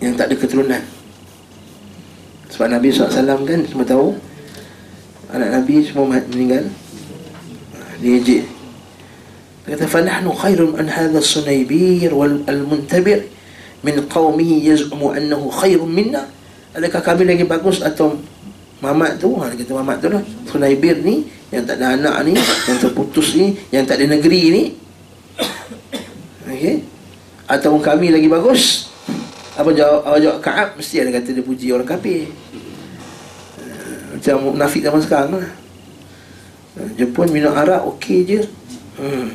[0.01, 0.83] Yang tak ada keturunan.
[2.51, 4.17] Sebab Nabi SAW kan semua tahu
[5.31, 6.65] anak Nabi semua meninggal.
[7.77, 8.41] Ah, dia je
[9.71, 13.29] dia kata fa nahnu khairun an hadha sunaybir wal muntabir
[13.81, 16.29] min qaumihi yaz'umu annahu khairun minna.
[16.77, 18.15] Adakah kami lagi bagus atau
[18.79, 19.35] mamat tu?
[19.41, 20.23] Ha Kita mamat tu lah.
[20.47, 24.63] Sunaibir ni yang tak ada anak ni yang terputus ni yang tak ada negeri ni.
[26.47, 26.87] Okey.
[27.51, 28.87] Atau kami lagi bagus?
[29.59, 30.69] Apa jawab apa jawab Ka'ab?
[30.79, 32.31] Mesti ada kata dia puji orang kafir.
[32.31, 32.31] Eh,
[34.15, 35.51] macam munafik zaman sekarang lah.
[36.79, 38.41] Eh, Jepun minum arak okey je.
[38.95, 39.35] Hmm.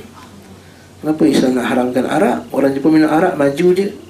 [1.03, 2.37] Kenapa Islam nak haramkan arak?
[2.55, 4.04] Orang Jepun minum arak maju je.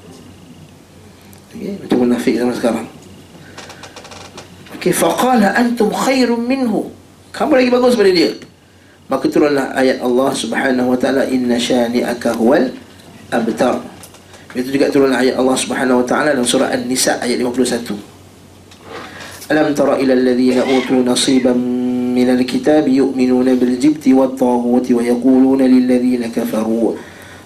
[1.56, 2.88] Macam munafik zaman sekarang
[4.86, 6.94] Okay, faqala antum khairum minhu.
[7.34, 8.38] Kamu lagi bagus daripada dia.
[9.10, 12.70] Maka turunlah ayat Allah Subhanahu wa taala inna syani'aka huwal
[13.34, 13.82] abtar.
[14.54, 17.98] Itu juga turunlah ayat Allah Subhanahu wa taala dalam surah An-Nisa ayat 51.
[19.50, 21.58] Alam tara ila alladhina utu nasiban
[22.16, 26.88] من الكتاب يؤمنون بالجبت والطاغوت ويقولون للذين كفروا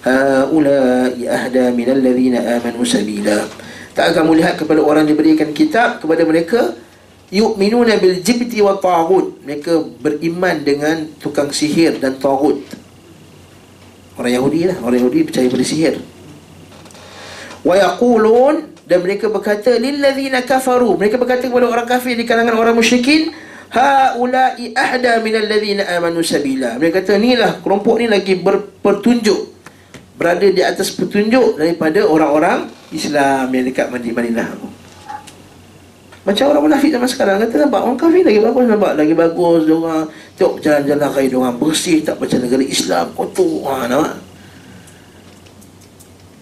[0.05, 3.39] هؤلاء أهدى من الذين آمنوا سبيلا
[3.97, 6.77] Tak akan melihat kepada orang yang diberikan kitab kepada mereka
[7.29, 12.65] yu'minuna bil jibti wa taghut mereka beriman dengan tukang sihir dan taghut
[14.19, 14.77] orang Yahudi lah.
[14.83, 15.95] Orang Yahudi percaya pada sihir.
[17.63, 20.97] Wa yaqulun dan mereka berkata lil ladzina kafaru.
[20.99, 23.31] Mereka berkata kepada orang kafir di kalangan orang musyrikin
[23.69, 26.75] haula'i ahda minal ladzina amanu sabila.
[26.81, 29.58] Mereka kata inilah kelompok ni lagi berpetunjuk
[30.19, 34.51] berada di atas petunjuk daripada orang-orang Islam yang dekat Madinah.
[36.27, 39.75] Macam orang munafik zaman sekarang kata nampak orang kafir lagi bagus nampak lagi bagus dia
[39.79, 40.03] orang
[40.35, 44.13] tengok jalan-jalan kaya dia orang bersih tak macam negara Islam kotor ha nampak?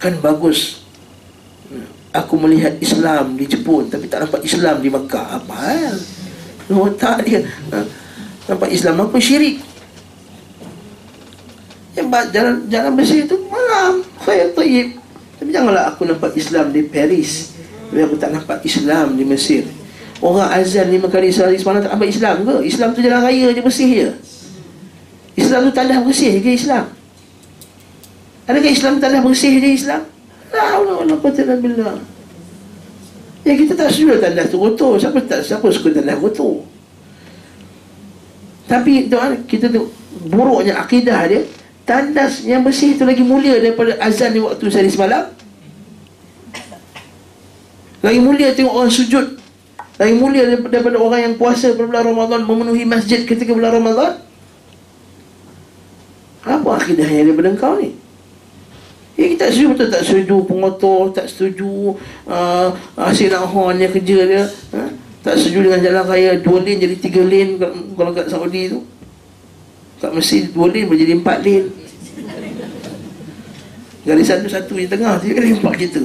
[0.01, 0.81] Kan bagus.
[2.17, 5.27] Aku melihat Islam di Jepun tapi tak nampak Islam di Mekah.
[5.37, 5.95] Apa hal
[6.73, 7.85] no, tak dia ha?
[8.49, 9.15] nampak Islam apa?
[9.21, 9.61] Syirik
[11.97, 14.05] yang jalan jalan bersih tu malam.
[14.21, 14.93] Saya tayyib.
[15.41, 17.57] Tapi janganlah aku nampak Islam di Paris.
[17.89, 19.65] Tapi aku tak nampak Islam di Mesir.
[20.21, 22.55] Orang azan lima kali sehari semalam tak nampak Islam ke?
[22.65, 24.09] Islam tu jalan raya je bersih je.
[25.37, 26.89] Islam tu tanah bersih ke Islam?
[28.49, 30.01] Adakah Islam tanah bersih je Islam?
[30.49, 31.17] La Allah Allah
[31.61, 31.97] Billah.
[33.45, 34.97] Ya kita tak suka tanah tu kotor.
[34.97, 36.65] Siapa tak siapa suka tanah kotor?
[38.67, 39.87] Tapi tuan kita tu
[40.27, 41.45] buruknya akidah dia
[41.87, 45.31] Tandas yang bersih tu lagi mulia daripada azan di waktu sehari semalam
[48.07, 49.35] lagi mulia tengok orang sujud
[49.97, 54.21] Lagi mulia daripada orang yang puasa pada bulan Ramadan Memenuhi masjid ketika bulan Ramadan
[56.45, 57.97] Apa akidahnya daripada engkau ni?
[59.17, 61.97] Ya kita setuju betul tak setuju pengotor Tak setuju
[62.29, 64.43] uh, Asyik nak hornnya kerja dia
[64.77, 64.93] ha?
[65.25, 67.57] Tak setuju dengan jalan raya Dua lane jadi tiga lane
[67.97, 68.85] Kalau kat Saudi tu
[69.97, 71.73] Kat Mesir dua lane boleh jadi empat lane.
[74.07, 75.99] Garis satu-satu di tengah Jadi kena empat kita.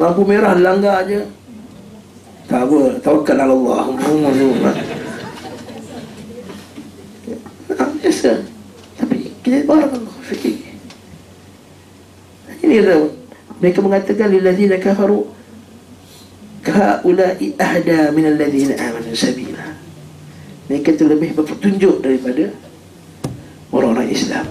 [0.00, 1.26] Lampu merah langgar je.
[2.48, 3.84] Tak apa Tawakal Allah.
[8.00, 8.32] Biasa.
[8.96, 10.56] Tapi kita barang fikir.
[12.64, 12.96] Ini dia.
[13.60, 15.28] Mereka mengatakan Lillazina kafaru
[16.64, 19.69] Kaulai ahda Minal ladhina amanu sabila
[20.70, 22.54] Mereka itu lebih berpetunjuk daripada
[23.70, 24.46] Orang-orang Islam.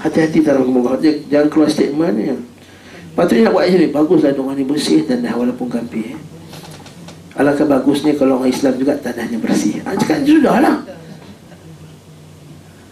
[0.00, 0.68] Hati-hati dalam
[1.32, 2.24] Jangan keluar statement ni.
[3.12, 3.88] Patutnya nak buat macam ni.
[3.88, 6.16] Baguslah orang ni bersih tanah walaupun kampir
[7.32, 9.80] Alangkah bagusnya kalau orang Islam juga tanahnya bersih.
[9.84, 10.76] Ha, Cakap sudah lah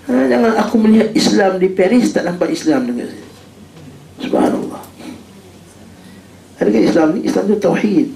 [0.09, 3.29] ha, Jangan aku melihat Islam di Paris tak nampak Islam dengan saya.
[4.24, 4.83] Subhanallah.
[6.61, 7.20] Adakah Islam ni?
[7.29, 8.09] Islam tu tauhid.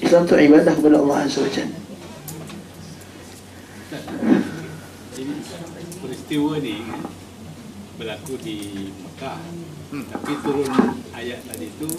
[0.00, 1.48] Islam tu ibadah kepada Allah wa
[6.00, 6.78] Peristiwa ni
[7.98, 9.36] berlaku di Mekah
[9.92, 10.04] hmm.
[10.08, 10.70] tapi turun
[11.12, 11.90] ayat tadi itu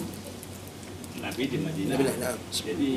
[1.22, 1.94] Nabi di Madinah.
[1.94, 2.92] Nabi lah, Jadi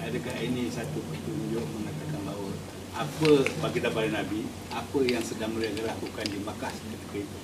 [0.00, 2.50] adakah ini satu petunjuk mengatakan bahawa
[2.94, 7.38] apa bagi daripada Nabi apa yang sedang mereka lakukan di Makkah ketika itu.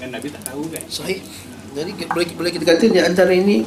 [0.00, 0.82] Kan Nabi tak tahu kan?
[0.88, 1.20] Sahih.
[1.76, 3.62] Jadi boleh, boleh kita kata di antara ini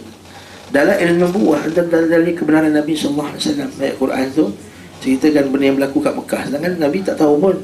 [0.73, 4.45] dalam ilmu nubuah dan dalam kebenaran Nabi sallallahu alaihi wasallam ayat Quran tu
[5.01, 6.41] ceritakan benda yang berlaku kat Mekah.
[6.49, 7.55] Sedangkan Nabi tak tahu pun.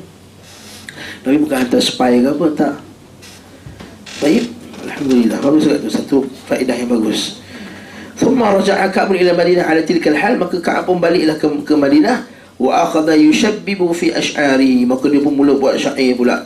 [1.24, 2.74] Nabi bukan hantar spy ke apa Tak.
[4.22, 4.44] Baik.
[4.86, 5.38] Alhamdulillah.
[5.42, 5.90] Bagus tu.
[5.90, 7.42] Satu faedah yang bagus.
[8.14, 10.38] Thumma raja'a Ka'bun ila Madinah ala tilkal hal.
[10.38, 12.30] Maka Ka'ab pun baliklah ke, ke Madinah.
[12.62, 14.86] Wa akhada yushabbibu fi ash'ari.
[14.86, 16.46] Maka dia pun mula buat syair pula.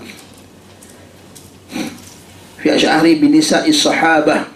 [2.63, 4.47] Fi ash'ari binisa'i sahabah.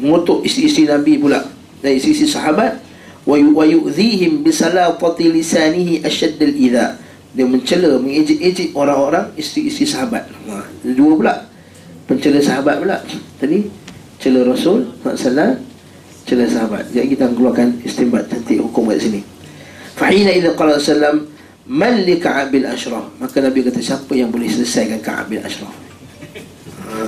[0.00, 1.44] Mengutuk isteri-isteri Nabi pula.
[1.80, 2.89] Dan isteri-isteri sahabat
[3.28, 10.26] Yu'zihim bisalatati lisanihi asyaddal idha' dia mencela mengejek-ejek orang-orang isteri-isteri sahabat.
[10.50, 11.34] Ha, dua pula.
[12.10, 12.98] Pencela sahabat pula.
[13.38, 13.70] Tadi
[14.18, 15.62] cela Rasul SAW
[16.26, 16.90] cela sahabat.
[16.90, 19.22] Jadi kita keluarkan istimbat cantik hukum kat sini.
[19.94, 21.30] Fahina idha qala sallam
[21.70, 23.14] man li ka'ab bin ashraf.
[23.22, 25.70] Maka Nabi kata siapa yang boleh selesaikan ka'ab bin ashraf?
[26.90, 26.98] Ha.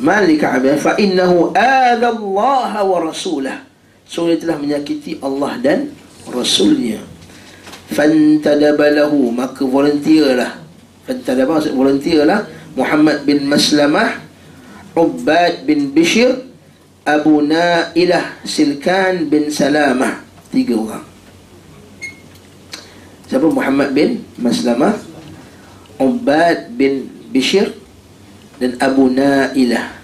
[0.00, 3.69] man li ka'ab fa innahu adha Allah wa rasulah
[4.10, 5.94] so dia telah menyakiti Allah dan
[6.26, 6.98] Rasulnya.
[7.94, 10.58] Fantadaba lahu maka volunteer lah.
[11.06, 12.42] Fantadaba maksud volunteer lah.
[12.74, 14.18] Muhammad bin Maslamah
[14.98, 16.50] Ubbad bin Bishir
[17.06, 20.26] Abu Nailah Silkan bin Salamah.
[20.50, 21.06] Tiga orang.
[23.30, 23.46] Siapa?
[23.46, 24.98] Muhammad bin Maslamah
[26.02, 27.78] Ubbad bin Bishir
[28.58, 29.94] dan Abu Nailah.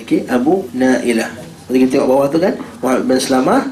[0.00, 1.51] Okey, Abu Nailah.
[1.72, 2.54] Kita tengok bawah tu kan,
[2.84, 3.62] Muhammad bin Maslamah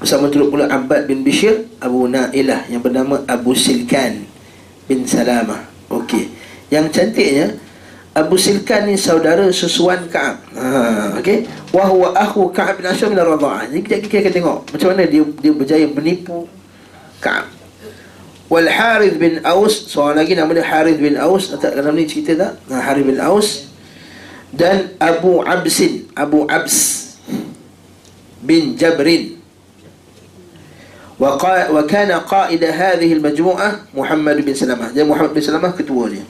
[0.00, 4.24] Bersama turut pula Abbad bin Bishir Abu Na'ilah yang bernama Abu Silkan
[4.88, 6.32] bin Salamah Okey.
[6.72, 7.46] Yang cantiknya
[8.16, 10.40] Abu Silkan ni saudara susuan Ka'ab.
[10.56, 11.44] Ha, Okey.
[11.76, 15.22] Wahuwa aku Ka'ab bin Asyam bin Radha'ah Jadi kita, kita akan tengok Macam mana dia
[15.36, 16.48] dia berjaya menipu
[17.20, 17.52] Ka'ab.
[18.48, 21.52] Wal Harith bin Aus Seorang lagi nama dia Harith bin Aus.
[21.52, 22.52] Tak dalam ni cerita tak?
[22.72, 23.68] Ha, Harith bin Aus.
[24.48, 26.99] Dan Abu Absin Abu Abs
[28.40, 29.40] bin Jabrin
[31.20, 31.36] wa
[31.84, 34.88] kana qaida hadhihi al-majmu'ah Muhammad bin Salamah.
[34.88, 36.24] Jadi Muhammad bin Salamah ketua dia.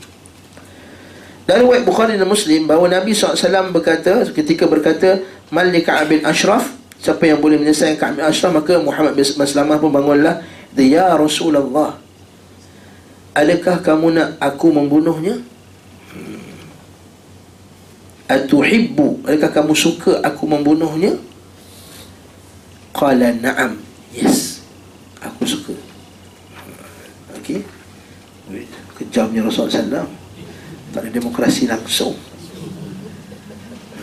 [1.47, 5.19] dari riwayat Bukhari dan Muslim bahawa Nabi SAW berkata ketika berkata
[5.51, 9.91] Malik bin Ashraf siapa yang boleh menyelesaikan Ka'ab bin Ashraf maka Muhammad bin Salamah pun
[9.91, 10.47] bangunlah
[10.79, 11.99] Ya Rasulullah
[13.35, 15.43] adakah kamu nak aku membunuhnya?
[18.31, 21.19] Atuhibbu adakah kamu suka aku membunuhnya?
[23.01, 23.81] Qala na'am.
[24.13, 24.61] Yes.
[25.25, 25.73] Aku suka.
[27.41, 27.65] Okey.
[29.01, 30.11] Kejamnya Rasulullah SAW
[30.93, 32.13] Tak ada demokrasi langsung.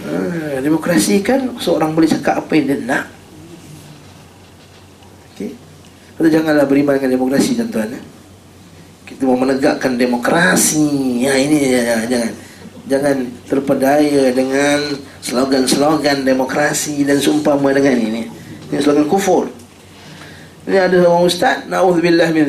[0.07, 3.05] Ha, Demokrasi kan Seorang boleh cakap apa yang dia nak.
[5.33, 5.53] Okey.
[6.17, 8.03] Kita janganlah beriman dengan demokrasi tuan-tuan eh?
[9.05, 11.21] Kita mau menegakkan demokrasi.
[11.21, 12.33] Ya ini ya, jangan.
[12.87, 14.79] Jangan terpedaya dengan
[15.19, 18.36] slogan-slogan demokrasi dan sumpama dengan ini.
[18.67, 19.47] Ini slogan kufur.
[20.67, 22.43] Ini ada seorang ustaz Na'udzubillah min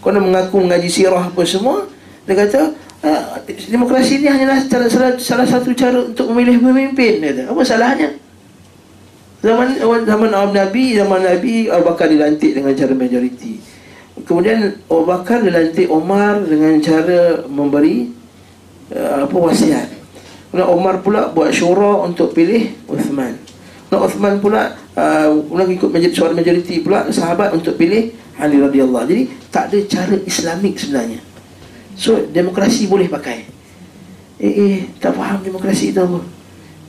[0.00, 1.84] Kau nak mengaku mengaji sirah apa semua
[2.24, 2.72] Dia kata
[3.04, 7.52] ah, Demokrasi ini hanyalah salah, salah, satu cara Untuk memilih pemimpin dia kata.
[7.52, 8.08] Apa salahnya?
[9.44, 9.76] Zaman
[10.08, 13.60] zaman Abu Nabi Zaman Nabi Abu Bakar dilantik dengan cara majoriti.
[14.24, 18.08] Kemudian Abu Bakar dilantik Omar Dengan cara memberi
[18.96, 19.92] uh, Apa wasiat.
[20.48, 23.47] Kemudian Omar pula buat syura Untuk pilih Uthman
[23.88, 29.08] Kemudian Uthman pula uh, nak ikut majoriti, suara majoriti pula sahabat untuk pilih Ali radhiyallahu.
[29.08, 31.24] Jadi tak ada cara Islamik sebenarnya.
[31.96, 33.48] So demokrasi boleh pakai.
[34.38, 36.20] Eh eh tak faham demokrasi itu apa.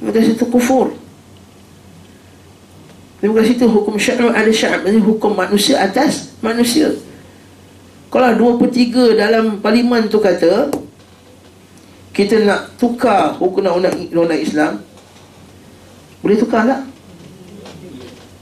[0.03, 0.91] Demokrasi itu kufur.
[3.23, 6.95] Demokrasi itu hukum syar'u ala sya'ab, ini hukum manusia atas manusia.
[8.07, 10.71] Kalau dua per tiga dalam parlimen tu kata
[12.15, 14.83] kita nak tukar hukum undang-undang Islam
[16.19, 16.81] boleh tukar tak?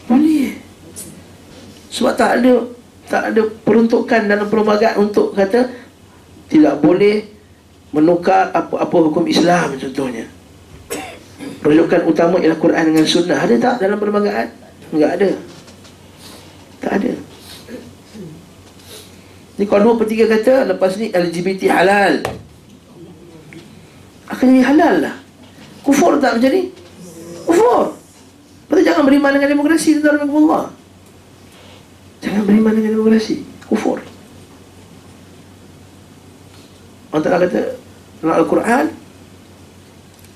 [0.10, 0.58] Boleh.
[1.94, 2.54] Sebab tak ada
[3.08, 5.72] tak ada peruntukan dalam perlembagaan untuk kata
[6.52, 7.24] tidak boleh
[7.96, 10.28] menukar apa-apa hukum Islam contohnya.
[11.64, 13.40] Rujukan utama ialah Quran dengan sunnah.
[13.40, 14.48] Ada tak dalam perlembagaan?
[14.92, 15.30] Enggak ada.
[16.84, 17.12] Tak ada.
[19.58, 22.22] Ni kalau dua per tiga kata lepas ni LGBT halal.
[24.38, 25.16] Jadi halal lah.
[25.82, 26.70] Kufur tak macam ni?
[27.68, 28.00] Kufur.
[28.72, 30.72] Lepas jangan beriman dengan demokrasi Tuan dalam Allah
[32.24, 33.44] Jangan beriman dengan demokrasi.
[33.68, 34.00] Kufur.
[37.12, 37.76] Allah Ta'ala kata
[38.24, 38.86] Dalam Al-Quran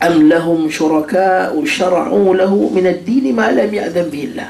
[0.02, 4.50] Am lahum syuraka'u syara'u lahu minad dini ma lam ya'zam bihillah.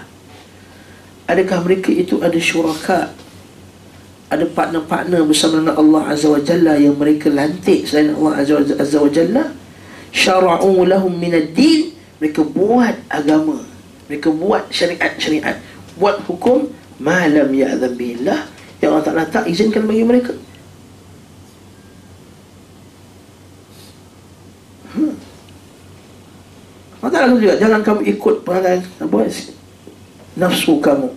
[1.27, 3.11] Adakah mereka itu ada syuraka?
[4.31, 8.47] Ada partner-partner bersama dengan Allah Azza wa Jalla Yang mereka lantik selain Allah
[8.79, 9.43] Azza wa Jalla?
[10.15, 13.65] Syara'u lahum minad din Mereka buat agama.
[14.05, 15.57] Mereka buat syariat-syariat
[15.97, 16.69] buat hukum
[17.01, 18.45] malam ya'zam billah.
[18.77, 20.33] Yang Allah Ta'ala tak izinkan bagi mereka.
[24.93, 25.17] Hmm.
[27.01, 29.17] Allah Ta'ala juga jangan kamu ikut perangai apa
[30.37, 31.09] nafsu kamu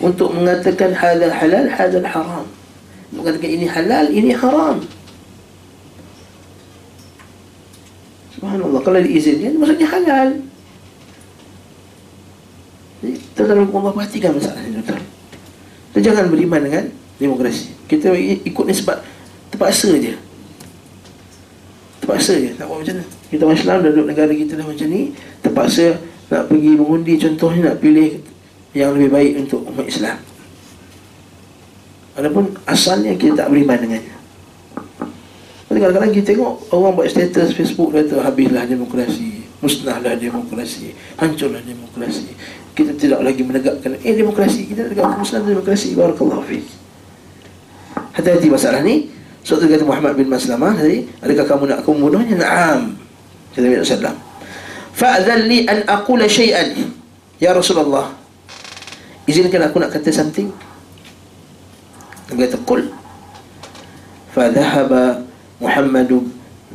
[0.00, 2.46] untuk mengatakan halal halal halal haram.
[3.12, 4.80] Mengatakan ini halal ini haram
[8.36, 8.80] Subhanallah.
[8.84, 10.28] Kalau diizinkan maksudnya halal.
[13.36, 15.00] Tuan-tuan Allah perhatikan masalah ini tuan
[15.92, 16.84] Kita jangan beriman dengan
[17.16, 17.72] demokrasi.
[17.88, 19.00] Kita ikut ni sebab
[19.52, 20.12] terpaksa je.
[22.04, 23.06] Terpaksa je, tak buat macam mana.
[23.32, 25.10] Kita orang Islam duduk negara kita dah macam ni
[25.42, 25.98] Terpaksa
[26.30, 28.22] nak pergi mengundi contohnya nak pilih
[28.76, 30.18] yang lebih baik untuk umat Islam.
[32.16, 34.15] Adapun asalnya kita tak beriman dengannya
[35.66, 42.30] Tapi kadang-kadang kita tengok orang buat status Facebook kata habislah demokrasi Musnahlah demokrasi Hancurlah demokrasi.
[42.76, 45.98] Kita tidak lagi menegakkan eh demokrasi kita tegakkan Islam demokrasi.
[45.98, 46.62] Barakallahu fi
[48.14, 49.10] hati-hati masalah ni.
[49.42, 52.34] Suatu kata Muhammad bin Maslamah tadi adakah kamu nak aku membunuhnya?
[52.38, 52.98] Na'am.
[53.54, 54.18] Kata Nabi sallallahu
[54.96, 56.94] fa'adhan li an aqula syai'an
[57.42, 58.14] ya Rasulullah.
[59.26, 60.46] Izinkan aku nak kata something?
[62.30, 62.86] Nabi kata kul
[64.30, 65.25] fadhahaba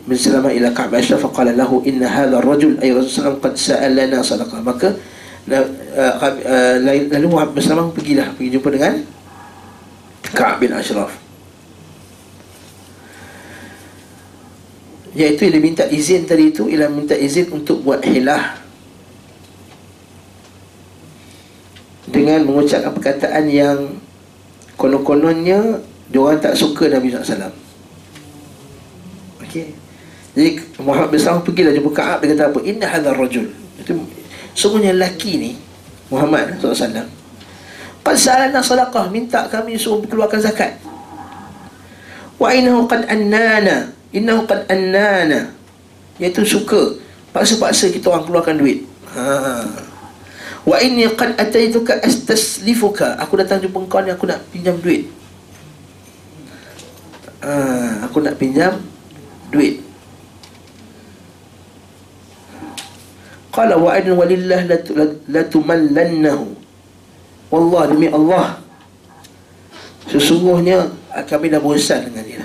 [0.01, 4.59] Bin Salamah ila Ka'b Ashraf faqala lahu inna hadha ar-rajul ay Rasulullah qad sa'alana sadaqah
[4.65, 4.97] maka
[5.45, 5.65] uh,
[6.17, 8.93] uh, lalu Muhammad bersama pergilah pergi jumpa dengan
[10.33, 11.13] Ka'ab bin Ashraf.
[15.11, 18.57] Iaitu dia minta izin tadi itu ialah minta izin untuk buat hilah.
[22.09, 24.01] Dengan mengucapkan perkataan yang
[24.79, 27.70] konon-kononnya diorang tak suka Nabi SAW
[29.51, 29.75] Okey.
[30.31, 30.49] Jadi
[30.79, 32.59] Muhammad bin Salman pergilah jumpa Ka'ab dia kata apa?
[32.63, 33.51] Inna hadha rajul.
[33.75, 33.99] Itu
[34.55, 35.51] Sungguhnya lelaki ni
[36.11, 37.07] Muhammad SAW
[38.03, 40.75] Qad sa'alana sadaqah Minta kami suruh keluarkan zakat
[42.35, 45.55] Wa innahu qad annana Innahu qad annana
[46.19, 46.99] Iaitu suka
[47.31, 48.83] Paksa-paksa kita orang keluarkan duit
[49.15, 49.63] ha.
[50.67, 55.07] Wa inni qad ataituka astaslifuka Aku datang jumpa kau ni aku nak pinjam duit
[57.39, 58.03] ha.
[58.03, 58.75] Aku nak pinjam
[59.51, 59.83] duit.
[63.51, 64.63] Qala wa'idun walillah
[65.27, 66.55] latumallannahu.
[67.51, 68.63] Wallah demi Allah
[70.07, 70.91] Sesungguhnya
[71.27, 72.43] kami dah bosan dengan dia.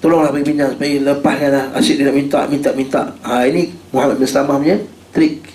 [0.00, 3.02] Tolonglah bagi pinjam supaya lepaskanlah asyik dia nak minta, minta, minta.
[3.24, 4.76] Ha, Ini Muhammad bin Salamah punya
[5.16, 5.48] trik.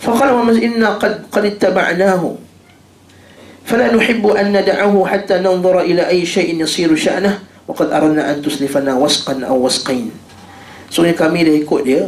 [0.00, 2.36] Faqala Muhammad inna qad, qad ittaba'nahu.
[3.64, 8.42] Fala nuhibbu an nada'ahu hatta nanzura ila ay syai'in yasiru sya'nah Wa qad aranna an
[8.42, 10.10] tuslifana wasqan aw wasqain.
[10.90, 12.02] Soalnya kami dah ikut dia.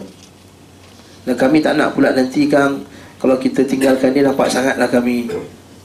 [1.25, 2.85] Dan kami tak nak pula nanti kan
[3.17, 5.31] Kalau kita tinggalkan dia nampak sangatlah kami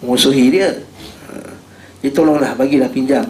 [0.03, 0.76] Musuhi dia.
[2.03, 3.24] Dia tolonglah bagilah pinjam.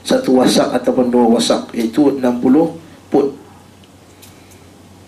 [0.00, 2.24] Satu wasak ataupun dua wasak iaitu 60
[3.12, 3.36] put.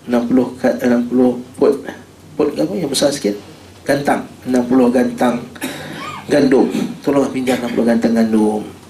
[0.05, 1.75] 60 60 put.
[2.37, 3.37] Put apa yang besar sikit?
[3.89, 4.29] Gantang.
[4.45, 5.41] 60 gantang
[6.29, 6.69] gandum.
[7.01, 8.82] Tolonglah pinjam 60 gantang gandum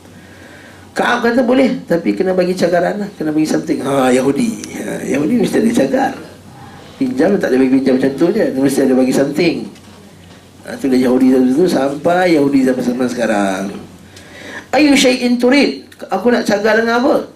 [0.93, 4.61] Kaab kata boleh Tapi kena bagi cagaran lah Kena bagi something Ha Yahudi.
[4.77, 6.13] Ha, Yahudi mesti ada cagar.
[7.01, 9.57] Pinjam tak ada bagi pinjam macam tu je Mesti ada bagi something.
[10.69, 11.27] Ha, Itu dah Yahudi
[11.57, 13.65] tu Sampai Yahudi zaman-zaman sekarang.
[14.73, 15.85] Ayu syai'in turid?
[16.09, 17.29] Aku nak cagar dengan apa?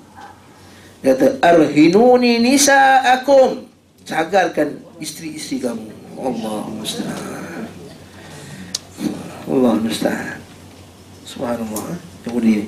[1.05, 3.69] Kata Arhinuni nisa'akum.
[4.09, 5.89] Cagarkan isteri-isteri kamu.
[6.17, 7.65] Allah musta'an.
[9.47, 10.39] Allah musta'an.
[11.29, 12.67] Subhanallah Yahudi ni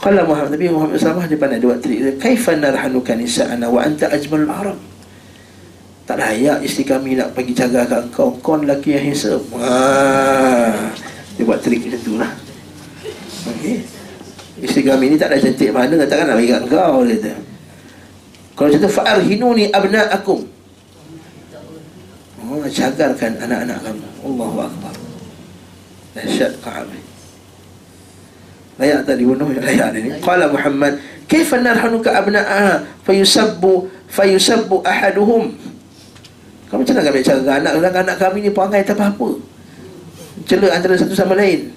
[0.00, 4.08] Qala Muhammad Nabi Muhammad SAW dia pandai dua trik dia Kaifa narhanuka nisa'ana wa anta
[4.08, 4.78] ajmalul arab?
[6.08, 8.34] Tak layak isteri kami nak pergi jaga engkau.
[8.42, 9.14] Kau lelaki yang
[9.54, 10.90] Wah,
[11.38, 12.32] Dia buat trik macam tu lah.
[13.46, 13.84] Okay.
[14.64, 17.32] Isteri kami ni tak ada cantik mana Takkan nak bagi kat kau dia kata.
[18.56, 20.40] Kalau macam tu Fa'arhinuni abna'akum.
[22.50, 24.06] Oh, cagarkan anak-anak kamu.
[24.26, 24.94] Allahu Akbar.
[26.18, 26.90] Dahsyat Ka'ab
[28.80, 29.48] layak tak dibunuh?
[29.52, 30.10] Yang layak ni.
[30.24, 30.96] Qala muhammad
[31.28, 35.52] kaifa narhanuka abna'a fayusabbu fayusabbu ahaduhum?
[36.72, 39.50] Kamu cakap kami cakap anak anak anak kami ni perangai tak apa-apa
[40.50, 41.70] cela antara satu sama lain.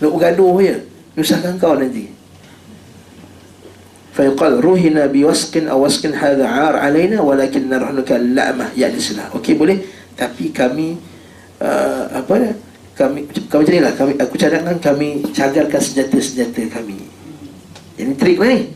[0.00, 0.76] Nak bergaduh ya.
[0.76, 2.12] je nyusahkan kau nanti.
[4.16, 9.84] Fayaqal ruhina biwaskin awaskin hadha ar alaina walakin narhanuka la'mah Ya Islam Okey boleh.
[10.16, 10.96] Tapi kami
[11.60, 12.52] uh, Apa ya?
[12.96, 13.94] Kami kami macam lah.
[13.94, 16.96] Kami aku cadangkan kami cagarkan senjata-senjata kami.
[18.00, 18.72] Ini trik ni.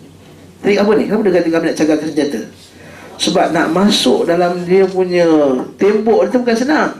[0.60, 1.08] Trik apa ni?
[1.08, 2.40] Kenapa dia kata kami nak cagarkan senjata?
[3.20, 5.24] Sebab nak masuk dalam dia punya
[5.80, 6.92] tembok itu bukan senang.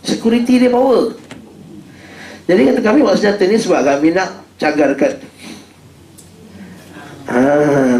[0.00, 1.12] Security dia power.
[2.48, 5.12] Jadi kata kami buat senjata ni sebab kami nak cagarkan.
[7.22, 7.38] Ha,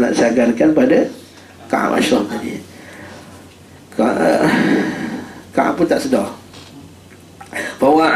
[0.03, 0.99] nak cagarkan pada
[1.71, 2.59] Ka'ab Ashraf tadi
[5.55, 6.42] Ka'ab pun tak sedar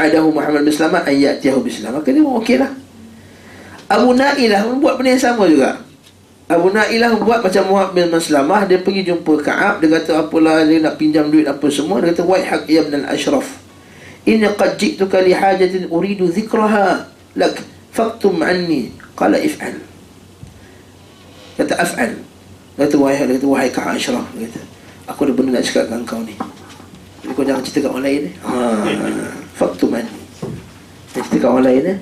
[0.07, 2.71] Fawa'adahu Muhammad bin Selamat Ayat tiyahu bin Selamat Maka dia pun okey lah.
[3.91, 5.83] Abu Na'ilah buat benda yang sama juga.
[6.47, 9.83] Abu Na'ilah buat macam Muhammad bin Maslamah Dia pergi jumpa Ka'ab.
[9.83, 11.99] Dia kata apalah Dia nak pinjam duit apa semua?
[11.99, 13.47] Dia kata Waihak ya bin al-Ashraf
[14.23, 17.59] Inni qad ji'tuka li hajatin uridu zikraha Lak
[17.91, 18.95] Faktum anni.
[19.17, 19.75] Qala if'al.
[21.59, 22.15] Kata af'al.
[22.79, 24.23] Dia kata wahai Dia kata wahai Ka'ab Ashraf.
[24.39, 24.61] Dia kata
[25.11, 26.35] Aku ada benda nak cakap dengan kau ni.
[27.31, 28.33] Kau jangan cerita kat orang lain eh?
[28.43, 29.46] ha.
[29.57, 30.13] Faktum anni
[31.17, 31.97] Dia cerita kat orang lain eh?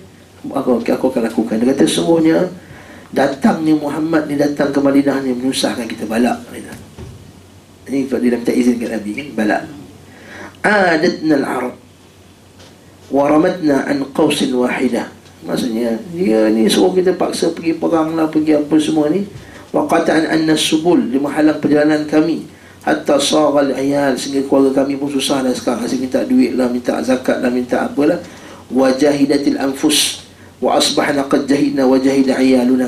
[0.51, 1.55] aku, aku akan lakukan.
[1.63, 2.37] Dia kata sungguhnya
[3.15, 6.03] Datangnya Muhammad ni datang ke Madinah ni Menyusahkan kita.
[6.03, 6.43] Balak
[7.87, 9.27] Ini kalau dia minta izin ke Nabi kan?
[9.39, 9.61] Balak.
[10.65, 11.75] Adatna al-Arab.
[13.07, 15.07] Waramatna an qawsin wahidah
[15.47, 19.23] Maksudnya Dia ni suruh kita paksa pergi perang lah Pergi apa semua ni.
[19.71, 22.54] Waqata'an anna subul Dia menghalang perjalanan kami
[22.85, 27.01] Hatta saral ayal Sehingga keluarga kami pun susah dah sekarang Asyik minta duit lah Minta
[27.01, 28.21] zakat lah Minta apalah
[28.69, 30.21] Wajahidatil anfus
[30.61, 32.85] Wa asbahna qad jahidna wa jahida ayaluna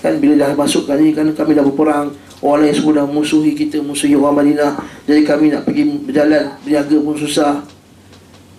[0.00, 3.82] Kan bila dah masuk ni kan kami dah berperang Orang lain semua dah musuhi kita
[3.84, 4.78] Musuhi orang Madinah.
[5.04, 7.52] Jadi kami nak pergi berjalan Berjaga pun susah.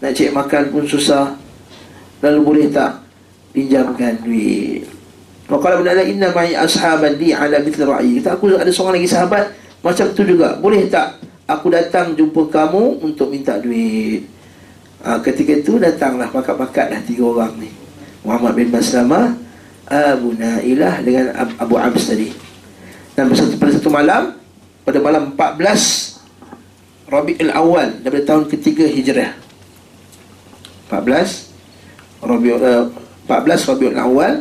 [0.04, 1.34] Nak cek makan pun susah.
[2.20, 3.02] Lalu boleh tak
[3.56, 4.86] Pinjamkan duit?
[5.50, 9.50] Wakala benar inna ma'i ashaban li ala mithli ra'i Kata aku ada seorang lagi sahabat
[9.80, 10.60] Macam tu juga.
[10.60, 11.20] Boleh tak
[11.50, 14.28] Aku datang jumpa kamu Untuk minta duit?
[15.02, 17.72] Ha, Ketika itu datanglah Pakat-pakat dah tiga orang ni.
[18.22, 19.34] Muhammad bin Maslamah
[19.90, 22.30] Abu Nailah dengan Abu Abs tadi.
[23.18, 24.38] Dan satu, pada satu malam
[24.86, 29.34] Pada malam 14 Rabi'ul Awal Daripada tahun ketiga Hijrah
[30.90, 32.90] 14 Rabiul uh,
[33.30, 34.34] 14 Rabiul Awal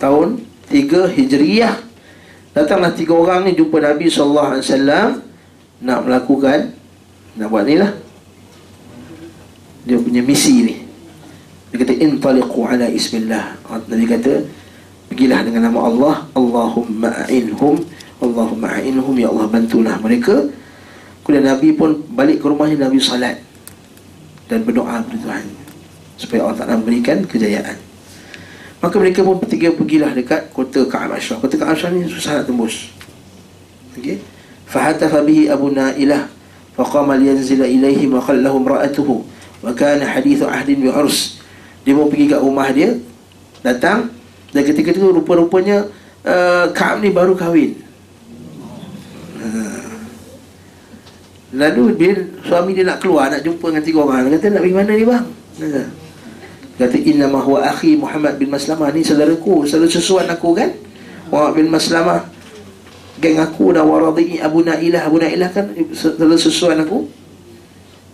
[0.00, 0.40] tahun
[0.72, 1.85] 3 Hijriyah
[2.56, 5.08] datanglah tiga orang ni jumpa Nabi sallallahu alaihi wasallam
[5.84, 6.72] nak melakukan
[7.36, 7.92] nak buat ni lah
[9.86, 10.74] dia punya misi ni.
[11.70, 13.54] Dia kata intaliqu ala ismillah.
[13.86, 14.42] Nabi kata
[15.06, 16.14] pergilah dengan nama Allah.
[16.34, 17.86] Allahumma a'inhum.
[18.18, 19.14] Allahumma a'inhum.
[19.14, 20.50] Ya Allah bantulah mereka.
[21.22, 23.38] Kemudian Nabi pun balik ke rumahnya Nabi salat
[24.50, 25.44] dan berdoa kepada Tuhan
[26.14, 27.74] supaya Allah Ta'ala memberikan kejayaan
[28.80, 31.40] maka mereka pun bertiga pergilah dekat kota Ka'ab Ashraf.
[31.40, 32.92] Kota Ka'ab Ashraf ni susah nak tembus.
[33.96, 34.20] Okay.
[34.68, 36.28] fahatafa bihi Abu Na'ilah
[36.76, 39.14] faqama liyanzila ilaihim wa khallahu imra'atuhu
[39.64, 41.40] wa kana hadithu ahdin bi urs.
[41.88, 42.92] Dia mau pergi kat rumah dia
[43.64, 44.12] datang
[44.52, 45.88] dan ketika itu rupa-rupanya
[46.28, 47.86] uh, Ka'ab ni baru kahwin.
[51.56, 54.28] Lalu bila suami dia nak keluar Nak jumpa dengan tiga orang.
[54.28, 55.24] Dia kata nak pergi mana ni bang?
[55.56, 56.05] Dia kata
[56.76, 58.92] Inna ma huwa akhi Muhammad bin Maslamah.
[58.92, 60.76] Ni saudaraku Saudara sesuan aku kan?
[61.32, 62.28] Muhammad bin Maslamah
[63.16, 65.08] Geng aku dah waradhi Abu Na'ilah.
[65.08, 67.08] Abu Na'ilah kan Saudara sesuan aku?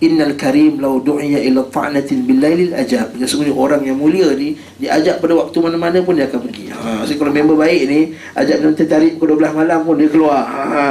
[0.03, 3.15] Innal karim lau du'iya ila ta'natin billailil ajab.
[3.19, 6.71] Sesungguhnya orang yang mulia ni Diajak pada waktu mana-mana pun dia akan pergi.
[6.71, 8.01] Ha, Maksudnya kalau member baik ni
[8.35, 10.43] Ajak dia tertarik pukul 12 malam pun dia keluar.
[10.43, 10.83] Ha,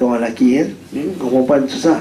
[0.00, 1.10] itu orang lelaki kan hmm?
[1.20, 2.00] Perempuan susah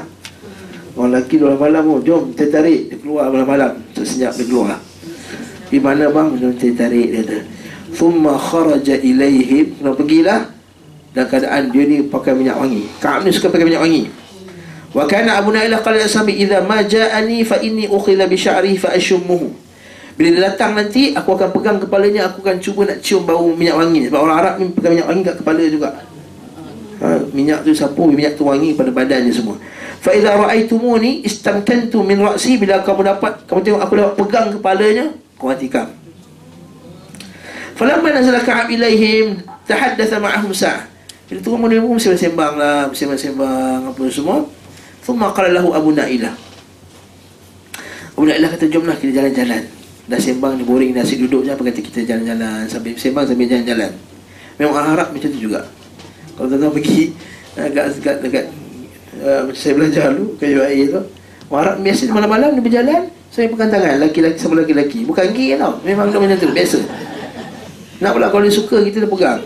[0.97, 4.79] Orang lelaki dua malam pun Jom tertarik Dia keluar malam-malam Senyap dia keluar.
[5.69, 6.27] Di mana bang?
[6.37, 7.37] Jom tertarik dia kata
[7.93, 10.41] Thumma kharaja ilaihim Kena pergilah
[11.13, 12.85] Dan keadaan dia ni pakai minyak wangi.
[13.01, 14.05] Kaab ni suka pakai minyak wangi.
[14.93, 18.93] Wa kana Abu Na'ilah qala sami idza ma ja'ani fa inni ukhila bi sya'ri fa
[18.93, 19.49] ashummuhu.
[20.13, 23.77] Bila dia datang nanti aku akan pegang kepalanya aku akan cuba nak cium bau minyak
[23.77, 24.09] wangi.
[24.09, 25.89] Sebab orang Arab ni pegang minyak wangi kat kepala juga
[27.04, 29.56] ha, minyak tu sapu minyak tu wangi pada badannya semua.
[30.00, 35.06] Fa idza raaitumuni istamtantu min ra'si bila kamu dapat kamu tengok aku dapat pegang kepalanya
[35.36, 35.88] kau hatikan
[37.76, 40.89] falamma nazala ka'ab ilaihim tahaddatha ma'ahum sa'
[41.30, 44.41] bila turun mulia pun sembang lah sembang-sembang apa semua.
[45.06, 46.34] Thumma qala lahu abu na'ilah.
[48.18, 49.62] Abu na'ilah kata jomlah kita jalan-jalan.
[50.10, 52.66] Dah sembang ni boring dah asyik duduk je apa kata kita jalan-jalan.
[52.66, 53.93] Sambil sembang sambil jalan-jalan.
[54.58, 55.70] Memang Arab macam tu juga.
[56.39, 57.11] Kalau tuan-tuan pergi
[57.59, 58.45] Dekat, dekat, dekat
[59.19, 61.03] uh, saya belajar dulu Kayu air tu
[61.51, 65.75] Orang Arab biasa malam-malam dia berjalan Saya pegang tangan Laki-laki sama laki-laki Bukan gay tau
[65.83, 66.79] Memang dia macam tu Biasa.
[67.99, 69.39] Nak pula kalau dia suka Kita dah pegang.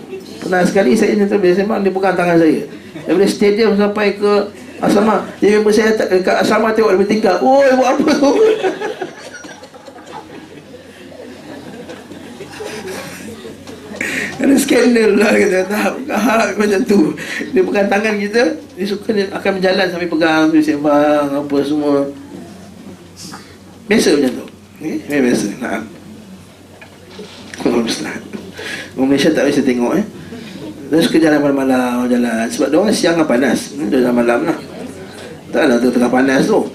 [0.46, 2.62] Pernah sekali saya macam tu Biasa sembang Dia pegang tangan saya.
[3.10, 4.32] Daripada stadium sampai ke
[4.78, 8.32] Asrama Dia member saya tak dekat asrama tengok dia bertingkap Oi buat apa tu
[14.44, 15.60] Ada skandal lah kata
[16.04, 17.16] Tak harap macam tu.
[17.56, 18.42] Dia pegang tangan kita
[18.76, 22.12] Dia suka dia akan berjalan sampai pegang Dia sembang apa semua.
[23.88, 24.46] Biasa macam tu.
[24.80, 24.96] Okay?
[25.08, 25.48] Biasa.
[25.60, 25.82] Nah.
[27.64, 30.06] Orang Malaysia tak biasa tengok eh.
[30.92, 32.46] Dia suka jalan malam-malam jalan.
[32.52, 33.74] Sebab dia orang siang kan panas.
[33.74, 34.58] Dia jalan malam lah.
[35.50, 36.68] Tak ada tengah panas tu.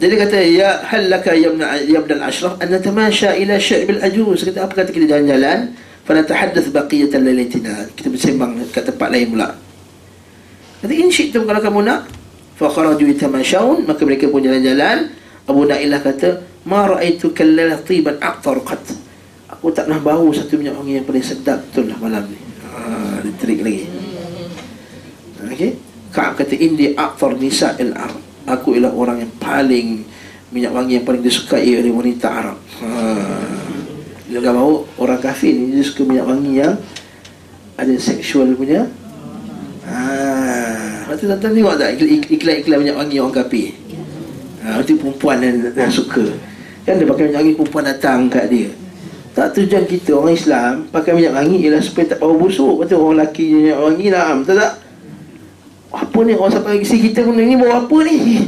[0.00, 4.48] Jadi kata ya halaka ya ibn al-ashraf an natamasha ila sya'b al-ajuz.
[4.48, 7.88] Kata apa kata kita jalan-jalan fa natahaddath baqiyat al-lailatina.
[7.94, 9.48] Kita bersembang kat tempat lain pula.
[10.80, 12.08] Kata in syi'tum kalau kamu nak
[12.56, 15.12] fa kharaju yatamashawun maka mereka pun jalan-jalan.
[15.48, 18.84] Abu Na'ilah kata ma ra'aitu kallala tiban aqtar qat.
[19.50, 22.38] Aku tak pernah bau satu minyak wangi yang paling sedap betul lah malam ni.
[22.64, 23.84] Ha, dia lagi.
[25.40, 25.72] Okey.
[26.10, 28.22] Ka'ab kata indi akthar nisa al Arab.
[28.48, 30.02] Aku ialah orang yang paling
[30.50, 32.58] minyak wangi yang paling disukai oleh wanita Arab.
[32.82, 33.59] Ha.
[34.30, 36.78] Dia bawa orang kafir ni dia suka minyak wangi yang
[37.74, 38.86] ada seksual punya.
[39.90, 39.98] Ha.
[41.10, 41.98] Lepas tu tuan tengok tak
[42.30, 43.74] iklan-iklan minyak wangi orang kafir.
[44.62, 46.30] Ha, itu perempuan yang, yang suka.
[46.86, 48.70] Kan dia pakai minyak wangi perempuan datang kat dia.
[49.34, 52.86] Tak tujuan kita orang Islam pakai minyak wangi ialah supaya tak bau busuk.
[52.86, 54.38] Betul orang lelaki minyak wangi lah.
[54.38, 54.78] Betul tak?
[55.90, 58.14] Apa ni orang sampai isi kita pun ni bawa apa ni?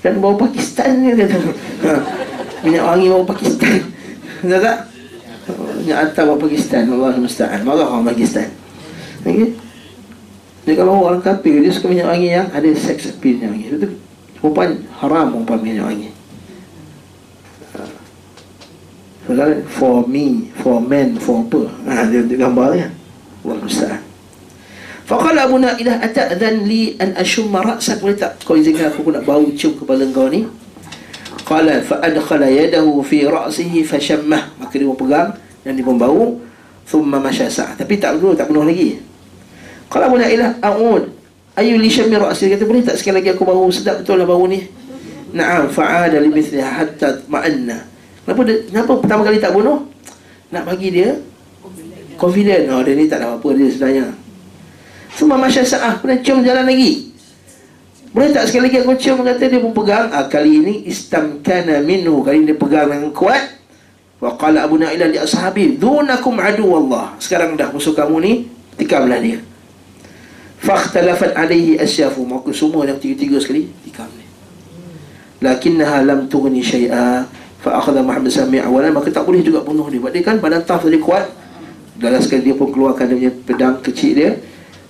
[0.00, 1.12] Kan bawa Pakistan ni.
[1.20, 2.24] Ha.
[2.66, 3.78] Minyak wangi bawa Pakistan.
[4.42, 4.78] Tahu tak?
[5.78, 6.82] Minyak atas bawa Pakistan.
[6.90, 7.60] Allah musta'an.
[7.62, 8.50] Marah orang Pakistan.
[9.22, 9.54] Okay?
[10.66, 13.66] Jadi kalau orang kafir dia suka minyak wangi yang ada sex appeal minyak wangi.
[13.70, 13.88] Itu
[14.42, 16.10] perempuan haram perempuan minyak wangi.
[19.70, 21.62] For me, for men, for apa?
[21.86, 22.90] Ha, dia, dia gambar ya.
[23.46, 24.02] Allah musta'an.
[25.06, 29.46] Faqala Abu Na'ilah ata'adhan li an ashumma ra'sak boleh tak kau izinkan aku nak bau
[29.54, 30.42] cium kepala kau ni
[31.46, 35.30] Qala fa'adkhala yadahu fi ra'sihi fashammah maka dia pegang
[35.62, 36.42] dan dia membau
[36.82, 38.98] thumma masya sa' tapi tak dulu tak penuh lagi
[39.86, 41.16] Qala Abu Na'ilah a'ud
[41.56, 44.44] Ayu li syammi ra'si kata boleh tak sekali lagi aku bau sedap betul lah bau
[44.44, 44.60] ni.
[45.32, 47.80] Na'am fa'ada li mithliha hatta ma'anna.
[48.28, 49.88] Kenapa dia, kenapa pertama kali tak bunuh?
[50.52, 51.16] Nak bagi dia
[52.20, 52.68] confident.
[52.76, 54.12] Oh dia ni tak ada apa dia sebenarnya.
[55.16, 57.15] Semua masyarakat ah, cium jalan lagi.
[58.16, 60.08] Boleh tak sekali lagi aku cium kata dia pun pegang.
[60.08, 62.24] Ah, kali ini istamkana minhu.
[62.24, 63.44] Kali ini dia pegang dengan kuat.
[64.16, 68.32] Wa qala Abu Na'ilan di ashabi, "Dunakum adu Allah." Sekarang dah musuh kamu ni,
[68.80, 69.36] tikamlah dia.
[70.64, 72.24] Fakhtalafat alaihi asyafu.
[72.24, 74.28] Maka semua yang tiga-tiga sekali tikam dia.
[75.44, 77.28] Lakinnaha lam tughni syai'a.
[77.60, 80.00] Fa akhadha Muhammad Sami' awalan maka tak boleh juga bunuh dia.
[80.00, 81.28] Dia kan badan taf tadi kuat.
[82.00, 84.40] Dalam sekali dia pun keluarkan dia punya pedang kecil dia.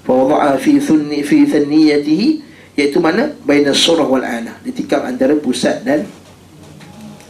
[0.07, 2.46] Fa wada'a fi thunni fi thanniyatihi
[2.77, 3.33] Iaitu mana?
[3.49, 4.61] Baina surah wal ana.
[4.61, 6.05] Ditikam antara pusat dan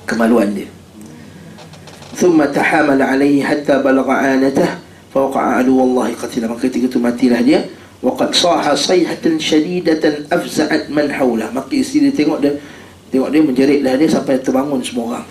[0.02, 0.66] kemaluan dia.
[2.18, 4.82] Thumma tahamala alaihi hatta balagha anatah
[5.14, 6.50] fawqa'a adu wallahi qatila.
[6.50, 7.62] Maka ketika itu matilah dia.
[8.02, 11.54] Waqad saha sayhatan syadidatan afza'at man hawlah.
[11.54, 12.58] Maka isteri dia tengok dia
[13.14, 15.26] tengok dia menjeritlah dia sampai terbangun semua orang.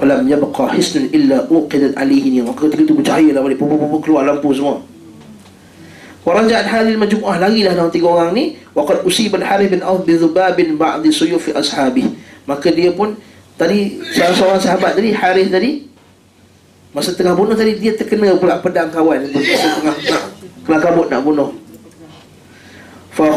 [0.00, 2.40] Falam yabqa hisnun illa uqidat alaihi.
[2.40, 3.60] Maka ketika itu bercahayalah balik.
[3.60, 4.80] Pupuk-pupuk keluar lampu semua.
[6.26, 8.58] Warajat Halil majmuah larilah dalam tiga orang ni.
[8.74, 12.02] Waqad usiban Harith bin Auf bi zubabin ba'di suyufi ashabi.
[12.50, 13.14] Maka dia pun
[13.54, 15.86] tadi salah seorang sahabat tadi Harith tadi
[16.90, 19.22] masa tengah bunuh tadi dia terkena pula pedang kawan.
[19.30, 20.22] Masa tengah nak
[20.66, 21.54] kena kabut nak bunuh.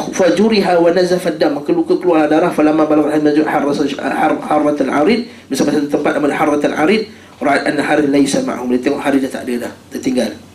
[0.10, 1.62] Fajuriha wa nazafa dam.
[1.62, 2.50] Maka luka keluar darah.
[2.50, 4.34] Falamma balagha Halil majmuah harasa har
[4.66, 7.06] al-arid bisa pada tempat amal harrat al-arid
[7.40, 8.68] Ra'at anna Harith laysa ma'hum.
[8.74, 10.49] Dia tengok Harith dah tak ada dah tertinggal.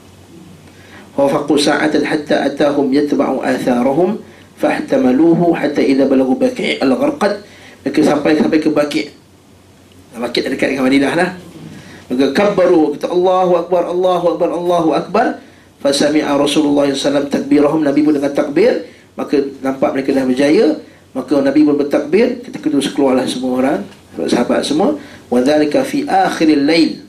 [1.14, 4.18] Wafaqu sa'atan hatta atahum yatba'u atharahum
[4.58, 7.42] Fahtamaluhu hatta idha balagu baki' al-gharqad
[7.86, 9.06] Mereka sampai sampai ke baki'
[10.14, 11.30] Baki' dekat dengan Madinah lah.
[12.06, 15.26] Maka kabbaru kata Allahu akbar Allahu akbar Allahu akbar.
[15.82, 17.82] Fasami'a Rasulullah SAW takbirahum.
[17.82, 18.86] Nabi pun dengan takbir
[19.18, 20.78] maka nampak mereka dah berjaya.
[21.14, 23.78] Maka Nabi pun bertakbir ketika itu keluarlah semua orang
[24.30, 24.94] sahabat semua.
[25.26, 27.02] Wa dhalika fi akhiril lail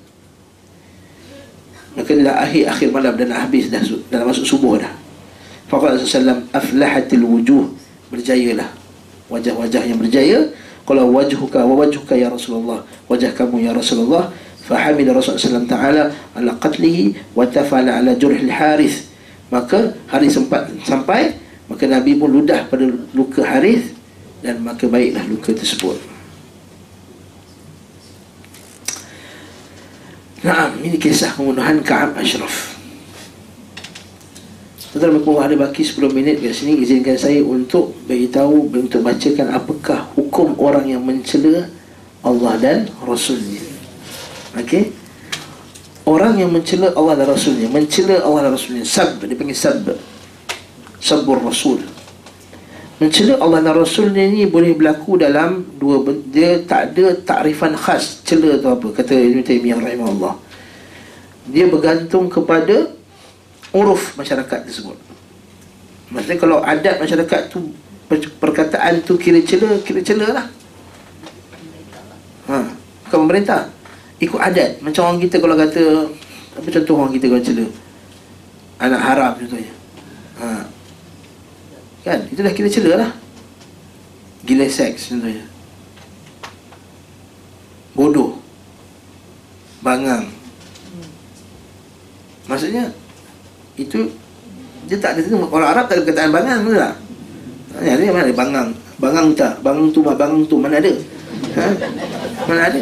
[1.96, 3.80] Maka ni dah akhir akhir malam dah nak habis dah,
[4.12, 4.91] dah nak masuk subuh dah.
[5.72, 7.72] Faqala SAW aflahatil wujuh.
[8.12, 8.70] Berjayalah.
[9.32, 10.46] Wajah-wajah yang berjaya.
[10.86, 12.86] Kalau wajhuka wa wajhuka ya Rasulullah.
[13.10, 14.30] Wajah kamu ya Rasulullah.
[14.66, 15.66] Fa Rasulullah S.A.W.
[15.70, 19.10] taala ala qatlihi wa tafala ala jurhil harith.
[19.50, 23.93] Maka hari sempat sampai maka Nabi pun ludah pada luka harith
[24.46, 26.14] dan maka baiklah luka tersebut.
[30.46, 32.78] Naam, ini kisah pembunuhan Ka'ab Ashraf.
[34.93, 40.54] Tuan-tuan ada baki 10 minit kat sini izinkan saya untuk beritahu untuk bacakan apakah hukum
[40.62, 41.66] orang yang mencela
[42.22, 43.60] Allah dan Rasulnya.
[44.56, 44.93] Okey.
[46.06, 49.82] Orang yang mencela Allah dan Rasulnya, mencela Allah dan Rasulnya, sab dia panggil sab.
[51.02, 51.82] Sabur Rasul.
[52.96, 56.00] Mencela Allah dan Rasulnya ni boleh berlaku dalam dua
[56.32, 60.39] dia tak ada takrifan khas cela tu apa kata Ibn Taymiyah rahimahullah.
[61.52, 62.96] Dia bergantung kepada
[63.76, 64.96] uruf masyarakat tersebut.
[66.08, 67.76] Maksudnya kalau adat masyarakat tu
[68.39, 70.46] perkataan tu kira cela, kira cela lah.
[72.48, 72.64] Ha,
[73.10, 73.68] bukan pemerintah
[74.24, 75.84] ikut adat macam orang kita kalau kata
[76.56, 77.66] apa contoh orang kita kalau cela
[78.80, 79.74] anak haram contohnya.
[82.06, 83.12] Kan itu dah kira cela lah
[84.45, 85.49] gila seks contohnya
[87.97, 88.38] bodoh
[89.82, 90.30] bangang
[92.45, 92.93] maksudnya
[93.74, 94.14] itu
[94.86, 96.95] dia tak ada orang Arab tak ada perkataan bangang betul tak
[97.84, 98.72] Ya, dia mana ada bangang
[99.03, 99.60] Bangang tak?
[99.60, 100.88] Bangang tu, bangang tu Mana ada?
[101.60, 101.68] Ha?
[102.47, 102.82] Mana ada?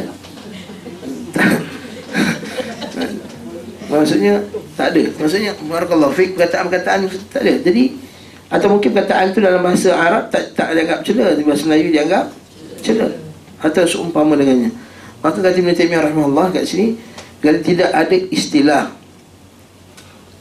[3.93, 4.41] Maksudnya
[4.74, 5.03] tak ada.
[5.21, 7.53] Maksudnya barakallahu fik perkataan-perkataan tak ada.
[7.61, 7.93] Jadi
[8.53, 12.25] atau mungkin perkataan itu dalam bahasa Arab tak tak dianggap cela, di bahasa Melayu dianggap
[12.85, 13.09] cela.
[13.65, 14.69] Atau seumpama dengannya.
[15.25, 16.99] Maka kata Ibn Taymiyyah rahimahullah kat sini
[17.43, 18.83] Kalau tidak ada istilah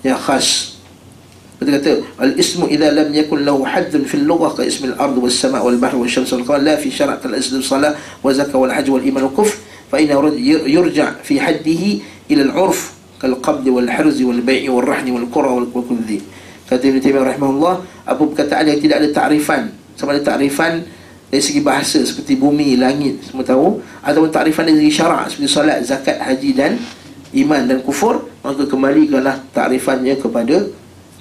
[0.07, 0.79] yang khas.
[1.59, 5.63] Kata kata al-ismu idza lam yakun lahu haddun fil lughah ka ismil ardh was sama'
[5.63, 8.71] wal bahr wal shams wal qamar la fi Sharat al islam salat wa Zakah wal
[8.71, 9.59] hajj wal iman wal kufr
[9.91, 11.91] fa inna yurja' fi haddihi
[12.35, 16.23] ila al 'urf kal qabd wal harz wal bai' wal rahn wal qura wal kulli
[16.73, 17.75] kata Ibn Taimiyah rahimahullah
[18.09, 19.63] apa perkataan yang tidak ada takrifan.
[19.95, 20.89] Sama ada takrifan
[21.29, 23.85] dari segi bahasa seperti bumi, langit semua tahu.
[24.01, 26.81] Ataupun takrifan dari segi syarak seperti solat, zakat, haji dan
[27.33, 30.57] iman dan kufur maka kembalikanlah takrifannya kepada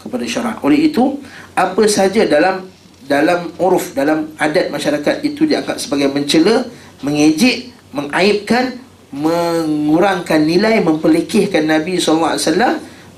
[0.02, 0.58] kepada syarak.
[0.64, 1.20] Oleh itu
[1.54, 2.68] apa saja dalam
[3.06, 6.64] dalam uruf dalam adat masyarakat itu dianggap sebagai mencela
[7.04, 8.80] mengejek mengaibkan
[9.12, 12.40] mengurangkan nilai memperlekehkan Nabi SAW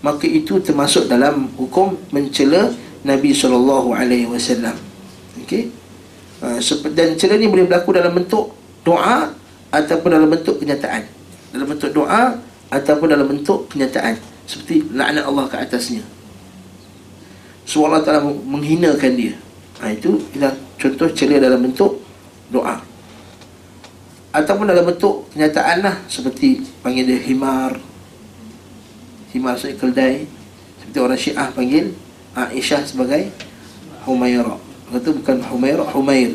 [0.04, 2.76] maka itu termasuk dalam hukum mencela
[3.08, 4.76] Nabi sallallahu alaihi wasallam.
[5.42, 5.72] Okey.
[6.44, 6.60] Uh,
[6.92, 8.52] dan celah ni boleh berlaku dalam bentuk
[8.84, 9.32] doa
[9.72, 11.08] ataupun dalam bentuk kenyataan.
[11.56, 12.36] Dalam bentuk doa
[12.68, 16.04] ataupun dalam bentuk kenyataan seperti laknat Allah ke atasnya.
[17.64, 19.40] So Allah Ta'ala menghinakan dia
[19.80, 22.04] ha, Itu ialah contoh ceria dalam bentuk
[22.52, 22.84] doa
[24.36, 27.80] Ataupun dalam bentuk kenyataan lah Seperti panggil dia himar
[29.34, 30.30] Himar maksudnya keldai
[30.80, 31.86] Seperti orang syiah panggil
[32.34, 33.30] Aisyah sebagai
[34.10, 34.58] Humaira.
[34.90, 36.34] Kata bukan Humaira, Humair.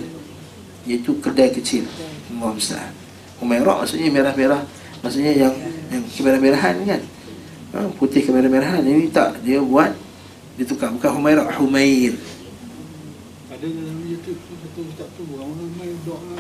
[0.87, 1.85] Iaitu keldai kecil.
[2.39, 2.95] Allah Ustaz
[3.43, 4.63] Humaira maksudnya merah-merah.
[5.03, 5.55] Maksudnya yang
[5.91, 7.03] yang kemerah-merahan kan?
[7.75, 8.83] Ha, Putih kemerah-merahan.
[8.83, 9.91] Ini tak, dia buat
[10.55, 10.91] dia tukar.
[10.95, 12.15] Bukan Humaira Humair.
[13.51, 16.39] Ada dalam YouTube tu betul tak tu orang ramai doa.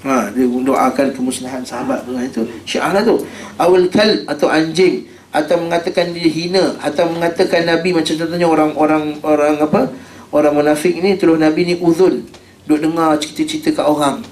[0.00, 2.42] Ha dia doakan kemusnahan sahabat tu itu.
[2.64, 3.20] Syiah lah tu.
[3.60, 9.56] Awal kal atau anjing atau mengatakan dia hina atau mengatakan nabi macam contohnya orang-orang orang
[9.62, 9.90] apa
[10.34, 12.26] orang munafik ni tuduh nabi ni uzun
[12.70, 14.22] duk dengar cerita-cerita kat orang.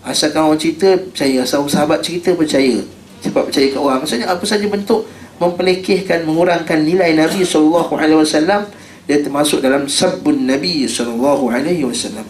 [0.00, 1.44] Asalkan orang cerita percaya.
[1.44, 2.80] Asal sahabat cerita percaya.
[3.20, 3.98] Cepat percaya kat orang.
[4.00, 5.04] Maksudnya apa saja bentuk
[5.36, 8.64] mempelekehkan mengurangkan nilai Nabi sallallahu alaihi wasallam
[9.04, 12.24] dia termasuk dalam sabbun Nabi sallallahu alaihi wasallam.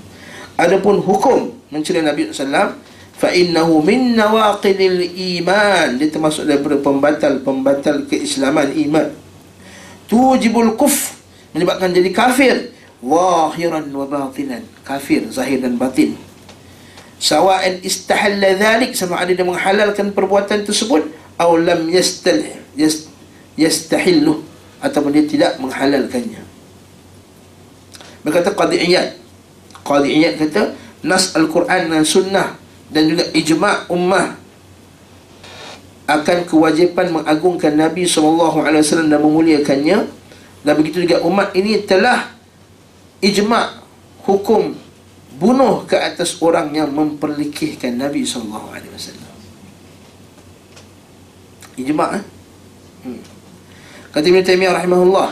[0.59, 2.75] Adapun hukum mencela Nabi sallallahu
[3.17, 5.01] fa innahu min nawaqidil
[5.41, 5.97] iman.
[5.97, 9.09] Dia termasuk daripada pembatal-pembatal keislaman iman.
[10.07, 11.17] Tujibul kuf
[11.57, 12.57] menyebabkan jadi kafir.
[13.01, 14.63] Zahiran wa batinan.
[14.85, 16.17] Kafir zahir dan batin.
[17.17, 18.93] Sawa'an istahalla dhalik.
[18.93, 21.09] Sama ada dia menghalalkan perbuatan tersebut.
[21.37, 23.09] Atau lam yastalih yas,
[23.57, 24.45] yastahillu.
[24.81, 26.45] Ataupun dia tidak menghalalkannya.
[28.21, 29.17] Berkata qadi iyad.
[29.87, 30.75] Qadi iyad kata
[31.07, 34.39] nas al-Quran dan sunnah dan juga ijma' ummah
[36.07, 38.63] akan kewajipan mengagungkan Nabi SAW
[39.11, 39.99] dan memuliakannya
[40.63, 42.31] dan begitu juga umat ini telah
[43.19, 43.83] ijma'
[44.23, 44.75] hukum
[45.37, 48.79] bunuh ke atas orang yang memperlikihkan Nabi SAW
[51.77, 52.25] ijma' eh?
[53.07, 53.23] Hmm.
[54.17, 55.29] Kata Ibn Taymiyyah rahimahullah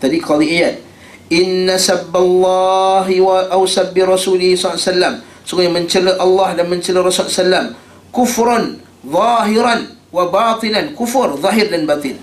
[0.00, 0.80] Tadi qali iyad
[1.28, 7.78] Inna sabballahi wa au sabbi rasulihi SAW Sungguh mencela Allah dan mencela Rasul SAW
[8.10, 10.96] Kufran Zahiran Wa batinan.
[10.96, 12.16] Kufur Zahir dan batin.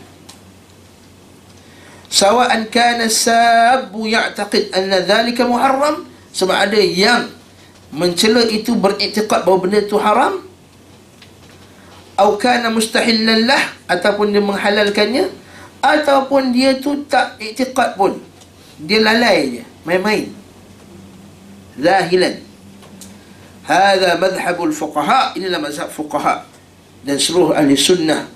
[2.09, 6.09] Sawa'an kana sabu ya'taqid Anna dhalika muharram.
[6.33, 7.29] Sebab ada yang
[7.93, 10.41] Mencela itu beriktiqat bahawa benda itu haram.
[12.17, 15.29] Atau kana mustahillan lah ataupun dia menghalalkannya
[15.77, 18.17] ataupun dia tu tak iktiqad pun.
[18.81, 20.25] Dia lalai je main-main.
[21.77, 22.52] Zahilan
[23.63, 25.35] hadha madhhabul fuqaha.
[25.39, 26.43] Inilah mazhab fuqaha.
[27.03, 28.27] Dan seluruh ahli sunnah.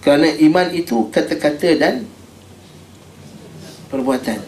[0.00, 2.04] Kerana iman itu kata-kata dan
[3.92, 4.40] perbuatan.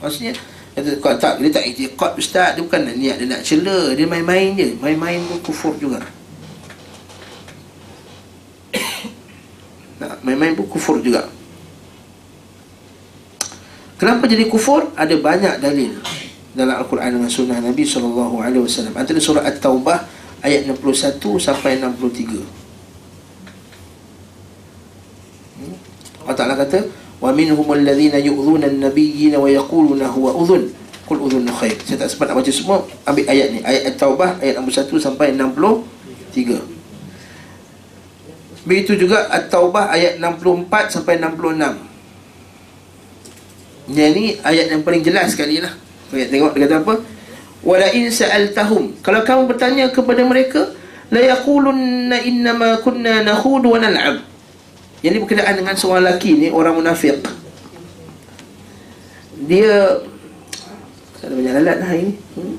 [0.00, 0.32] Maksudnya
[0.76, 2.54] kata kau tak dia tak iktiqad ustaz.
[2.54, 3.92] Dia bukan niat dia nak cela.
[3.94, 4.78] Dia main-main je.
[4.78, 6.00] Main-main tu kufur juga.
[9.96, 11.24] Nah, main-main pun kufur juga.
[13.96, 14.92] Kenapa jadi kufur?
[14.92, 15.96] Ada banyak dalil
[16.56, 18.96] dalam Al-Quran dan Sunnah Nabi sallallahu alaihi wasallam.
[18.96, 20.08] Antara surah At-Taubah
[20.40, 22.40] ayat 61 sampai 63.
[25.60, 25.76] Hmm?
[26.24, 26.88] Allah Ta'ala kata,
[27.20, 30.72] "Wa minhum alladhina yu'dhuna an-nabiyyin wa yaquluna huwa udhun."
[31.06, 31.22] Qul
[31.62, 31.78] khair.
[31.86, 32.82] Saya tak sempat nak baca semua.
[33.06, 33.62] Ambil ayat ni.
[33.62, 36.66] Ayat At-Taubah ayat 61 sampai 63.
[38.66, 41.78] Begitu juga At-Taubah ayat 64 sampai 66.
[43.94, 45.85] Yang ni ayat yang paling jelas sekali lah.
[46.14, 46.94] Ayat tengok dia kata apa?
[47.66, 49.02] Wala in sa'altahum.
[49.02, 50.70] Kalau kamu bertanya kepada mereka,
[51.10, 54.22] la yaqulunna innama kunna nakhudu wa nal'ab.
[55.02, 57.18] Yang ni berkenaan dengan seorang lelaki ni, orang munafik.
[59.46, 59.98] Dia
[61.26, 62.14] ada banyak lalat lah ini.
[62.38, 62.54] Hmm?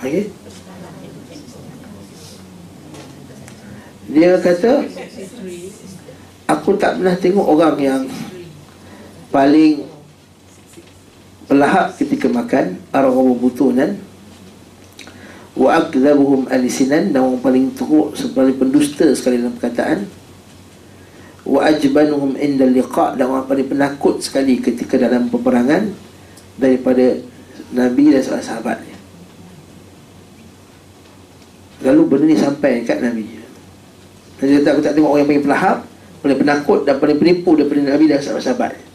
[0.00, 0.24] Okay.
[4.06, 4.86] Dia kata
[6.46, 8.02] Aku tak pernah tengok orang yang
[9.34, 9.82] Paling
[11.46, 13.94] Pelahap ketika makan Arahu butunan
[15.54, 20.10] Wa akzabuhum alisinan Dan orang paling teruk Sebagai pendusta sekali dalam perkataan
[21.46, 25.94] Wa ajbanuhum inda liqa' Dan orang paling penakut sekali ketika dalam peperangan
[26.58, 27.14] Daripada
[27.70, 28.96] Nabi dan sahabat-sahabatnya
[31.86, 33.36] Lalu benda ni sampai kat Nabi.
[34.42, 35.76] Dia kata aku tak tengok orang yang paling pelahap
[36.24, 38.85] Paling penakut dan paling penipu daripada Nabi dan sahabat-sahabat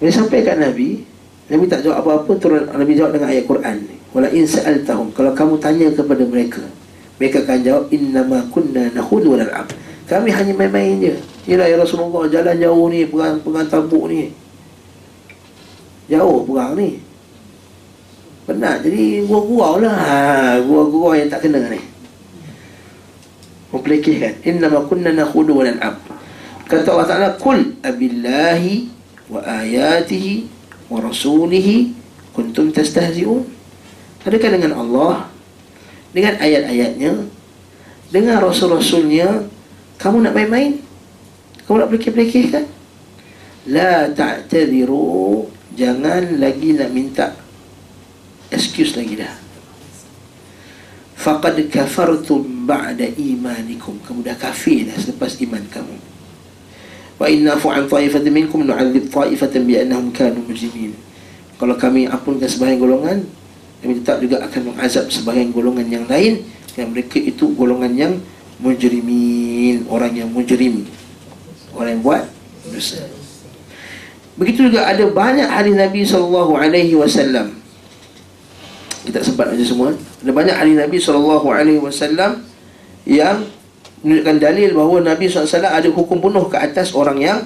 [0.00, 1.04] Bila sampai kat Nabi
[1.52, 3.76] Nabi tak jawab apa-apa turun Nabi jawab dengan ayat Quran
[4.16, 6.64] Wala in sa'altahum Kalau kamu tanya kepada mereka
[7.20, 9.68] Mereka akan jawab Innama kunna nahudu wal'ab
[10.08, 11.14] Kami hanya main-main je.
[11.46, 14.32] Yalah ya Rasulullah jalan jauh ni Pegang, pegang tabuk ni.
[16.10, 16.98] Jauh perang ni.
[18.48, 19.94] Penat Jadi gurau-gurau lah.
[19.94, 21.78] Ha, Gurau-gurau yang tak kena ni.
[23.70, 25.94] Mempelekehkan Innama kunna nakhudu wa lan'am
[26.66, 28.99] Kata Allah Ta'ala Kul abillahi
[29.30, 30.50] Wa ayatihi
[30.90, 31.94] Wa rasulihi
[32.30, 33.42] Kuntum tastahzi'un.
[34.22, 35.26] Adakah dengan Allah?
[36.14, 37.26] Dengan ayat-ayatnya?
[38.10, 39.50] Dengan rasul-rasulnya?
[39.98, 40.78] Kamu nak main-main?
[41.66, 42.64] Kamu nak pelekeh-pelekeh kan
[43.70, 47.26] La ta'tadiru Jangan lagi nak minta
[48.50, 49.30] excuse lagi dah.
[51.14, 54.02] Faqad kafartum ba'da imanikum.
[54.02, 55.96] Kamu dah kafir dah selepas iman kamu
[57.20, 60.96] wa inna fu an ta'ifatin minkum nu'adzib ta'ifatan bi annahum kanu mujrimin.
[61.60, 63.18] Kalau kami ampunkan sebahagian golongan
[63.84, 66.40] kami tetap juga akan mengazab sebahagian golongan yang lain
[66.80, 68.12] yang mereka itu golongan yang
[68.60, 70.88] mujrimin orang yang mujrim
[71.76, 72.24] orang yang buat
[72.72, 73.04] dosa.
[74.40, 77.60] Begitu juga ada banyak hadis Nabi sallallahu alaihi wasallam.
[79.04, 79.96] Kita sempat baca semua.
[80.20, 81.40] Ada banyak ahli Nabi SAW
[83.08, 83.36] yang
[84.00, 87.38] menunjukkan dalil bahawa Nabi SAW ada hukum bunuh ke atas orang yang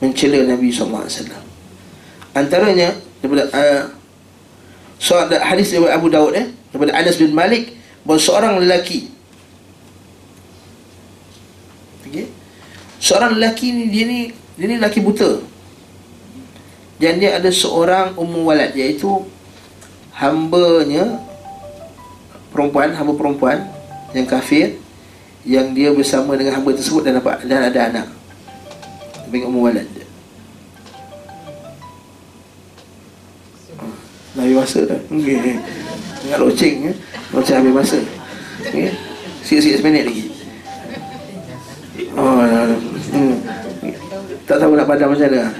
[0.00, 1.04] mencela Nabi SAW
[2.34, 3.82] antaranya daripada uh,
[4.98, 9.12] soal hadis daripada Abu Daud eh, daripada Anas bin Malik bahawa seorang lelaki
[12.04, 12.26] okay.
[12.98, 14.20] seorang lelaki ni dia ni
[14.56, 15.40] dia ni lelaki buta
[16.96, 19.24] dan dia ada seorang ummu walad iaitu
[20.14, 21.20] hambanya
[22.54, 23.58] perempuan hamba perempuan
[24.14, 24.78] yang kafir
[25.44, 28.06] yang dia bersama dengan hamba tersebut dan dapat dan ada anak
[29.28, 29.88] dengan umur walad
[34.34, 35.62] Nabi masa dah okay.
[36.24, 36.92] Tengah loceng ya.
[37.30, 37.98] Loceng habis masa
[38.66, 38.90] okay.
[39.46, 40.26] Sikit-sikit seminit lagi
[42.14, 42.46] Oh,
[43.10, 43.34] hmm.
[44.46, 45.50] Tak tahu nak padam macam mana.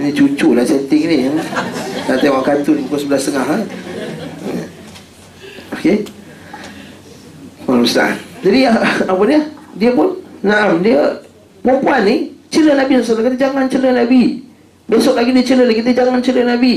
[0.00, 1.32] Ini cucu lah setting ni ya.
[2.08, 3.58] Nak tengok kartun pukul sebelah setengah ha?
[5.76, 6.04] Okey
[7.64, 8.58] Allah Ustaz Jadi
[9.12, 9.40] apa dia?
[9.76, 11.20] Dia pun Naam dia
[11.60, 12.16] Perempuan ni
[12.48, 14.42] Cela Nabi SAW Kata jangan cela Nabi.
[14.90, 16.72] Besok lagi dia cela lagi Dia jangan cela Nabi.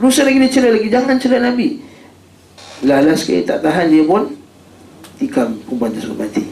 [0.00, 1.68] Lusa lagi dia cela lagi Jangan cela Nabi.
[2.84, 4.32] Lalas sekali tak tahan dia pun
[5.16, 6.44] Tikam perempuan tersebut mati.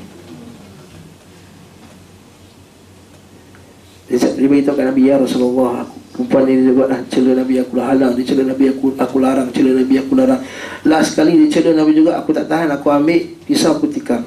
[4.09, 7.73] Dia, beritahu kat Nabi Ya Rasulullah aku Perempuan ini dia buat lah Cela Nabi aku
[7.75, 8.15] lah halang.
[8.15, 10.41] Dia cela Nabi aku aku larang Cela Nabi aku larang.
[10.87, 14.23] Last kali dia cela Nabi juga Aku tak tahan Aku ambil Pisau aku tikam.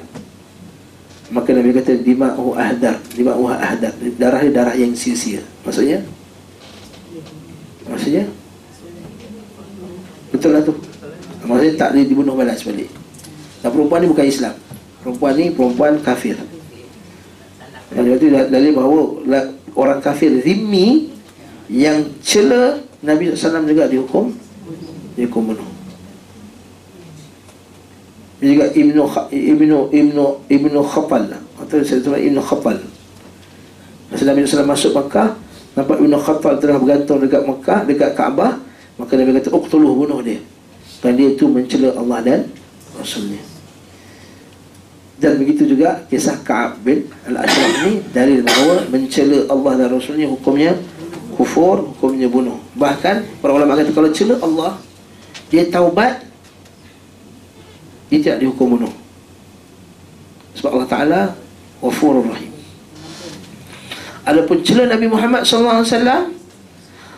[1.31, 3.95] Maka Nabi kata Dima'u ahdar Dima'u ahdar.
[4.19, 5.39] Darah dia darah yang sia-sia.
[5.63, 6.03] Maksudnya?
[7.87, 8.23] Maksudnya?
[10.31, 10.75] Betul lah tu.
[11.47, 12.91] Maksudnya tak boleh dibunuh balas balik.
[13.63, 14.55] Dan perempuan ni bukan Islam.
[15.03, 16.35] Perempuan ni perempuan kafir.
[17.95, 18.99] Dan itu dalil bahawa
[19.77, 21.16] Orang kafir zimmi
[21.67, 24.31] yang cela Nabi SAW juga dihukum.
[25.19, 25.69] Dihukum bunuh.
[28.37, 29.01] Juga Ibnu
[29.33, 31.35] Ibnu Ibnu Ibnu Khafal.
[31.57, 32.77] Atau saya sebut Ibnu Khafal.
[34.07, 35.35] Masa Nabi SAW masuk Makkah
[35.75, 38.61] nampak Ibnu Khafal tengah bergantung dekat Makkah dekat Kaabah
[38.97, 40.41] maka Nabi kata uqtuluh bunuh dia.
[41.05, 42.39] Dan dia itu mencela Allah dan
[42.97, 43.37] Rasulnya.
[45.17, 50.77] Dan begitu juga kisah Ka'ab bin Al-Ashraf ni dari bahawa mencela Allah dan Rasulnya hukumnya
[51.37, 52.57] kufur hukumnya bunuh.
[52.73, 54.81] Bahkan para ulama kata kalau cela Allah
[55.53, 56.25] dia taubat
[58.09, 58.93] dia tidak dihukum bunuh.
[60.57, 61.21] Sebab Allah Ta'ala
[61.77, 62.49] wafurur rahim.
[64.25, 65.85] Adapun cela Nabi Muhammad SAW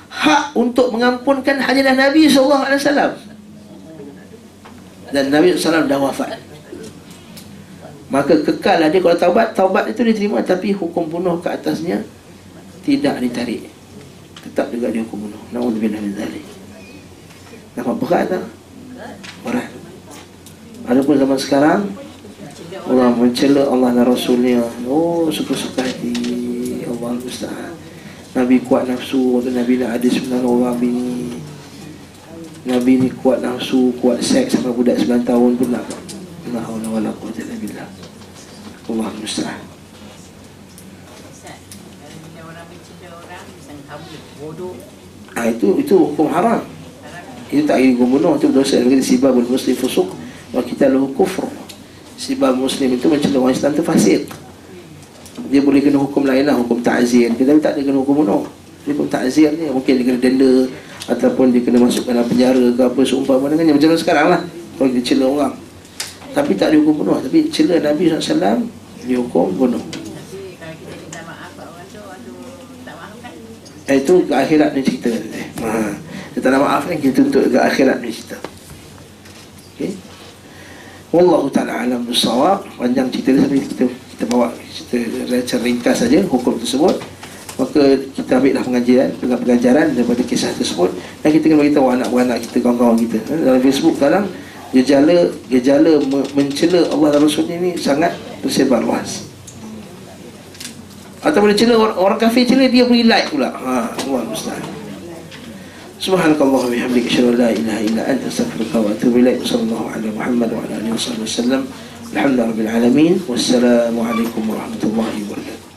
[0.09, 3.15] hak untuk mengampunkan hadiah Nabi SAW
[5.09, 6.37] dan Nabi SAW dah wafat.
[8.09, 12.03] Maka kekal dia kalau taubat taubat itu diterima tapi hukum bunuh ke atasnya
[12.81, 13.78] tidak ditarik
[14.45, 15.41] tetap juga dia hukum bunuh.
[15.51, 16.45] Na'udzubillah min zalik
[17.79, 18.43] nampak berat tak?
[19.47, 19.69] berat.
[20.89, 21.81] Adapun zaman sekarang
[22.89, 24.65] Allah mencela Allah dan Rasulnya.
[24.83, 26.83] Oh suka-suka hati.
[26.83, 27.71] Allah Ustaz.
[28.35, 31.41] Nabi kuat nafsu waktu Nabi nak ada sebenarnya orang bini
[32.69, 35.85] Nabi ni kuat nafsu kuat seks sampai budak 9 tahun pun nak.
[36.49, 37.47] Allah Allah Allah Allah
[38.89, 39.68] Allah Allah
[45.35, 46.63] ha, itu itu hukum haram.
[47.49, 50.07] Itu tak ingin bunuh itu dosa dengan sibabul muslim fusuk.
[50.55, 51.45] Wa kita lahu kufur
[52.19, 54.21] sibab muslim itu macam orang Islam itu fasik.
[55.49, 57.31] Dia boleh kena hukum lain lah hukum ta'zir.
[57.35, 58.43] Kita tak ada kena hukum bunuh.
[58.87, 60.51] Hukum ta'zir ni mungkin dia kena denda
[61.09, 63.75] ataupun dia kena masuk dalam penjara ke apa seumpama dengannya.
[63.75, 64.41] Macam sekarang lah
[64.75, 65.53] kalau dia cela orang.
[66.35, 67.17] Tapi tak dihukum bunuh.
[67.23, 68.67] Tapi cela Nabi SAW
[69.03, 69.98] dihukum bunuh
[73.89, 75.41] Eh, itu ke akhirat ni cerita ni.
[75.65, 75.97] Ha.
[76.37, 78.37] Dia tak nak maaf kan kita tuntut ke akhirat ni cerita.
[79.73, 79.97] Okey.
[81.09, 82.69] Wallahu taala alam bisawab.
[82.77, 87.01] Panjang cerita dia tapi kita kita bawa cerita ringkas saja hukum tersebut.
[87.59, 87.81] Maka
[88.15, 92.95] kita ambil pengajaran, dengan pengajaran daripada kisah tersebut dan kita kena beritahu anak-anak kita, kawan-kawan
[92.95, 93.19] kita.
[93.19, 94.31] Ha, Dalam Facebook sekarang
[94.71, 98.13] gejala gejala me- mencela Allah dan Rasulnya ni sangat
[98.45, 99.28] tersebar luas.
[101.19, 103.51] Atau boleh cela orang, orang kafir cela dia beri like pula.
[103.51, 104.63] Ha, Allah musta'an.
[105.99, 109.43] Subhanakallah wa bihamdika asyhadu la ilaha illa anta astaghfiruka wa atubu ilaik.
[109.43, 111.67] Sallallahu alaihi Muhammad wa ala alihi wasallam.
[112.15, 113.13] Alhamdulillahirabbil alamin.
[113.27, 115.68] Wassalamu alaikum warahmatullahi wabarakatuh.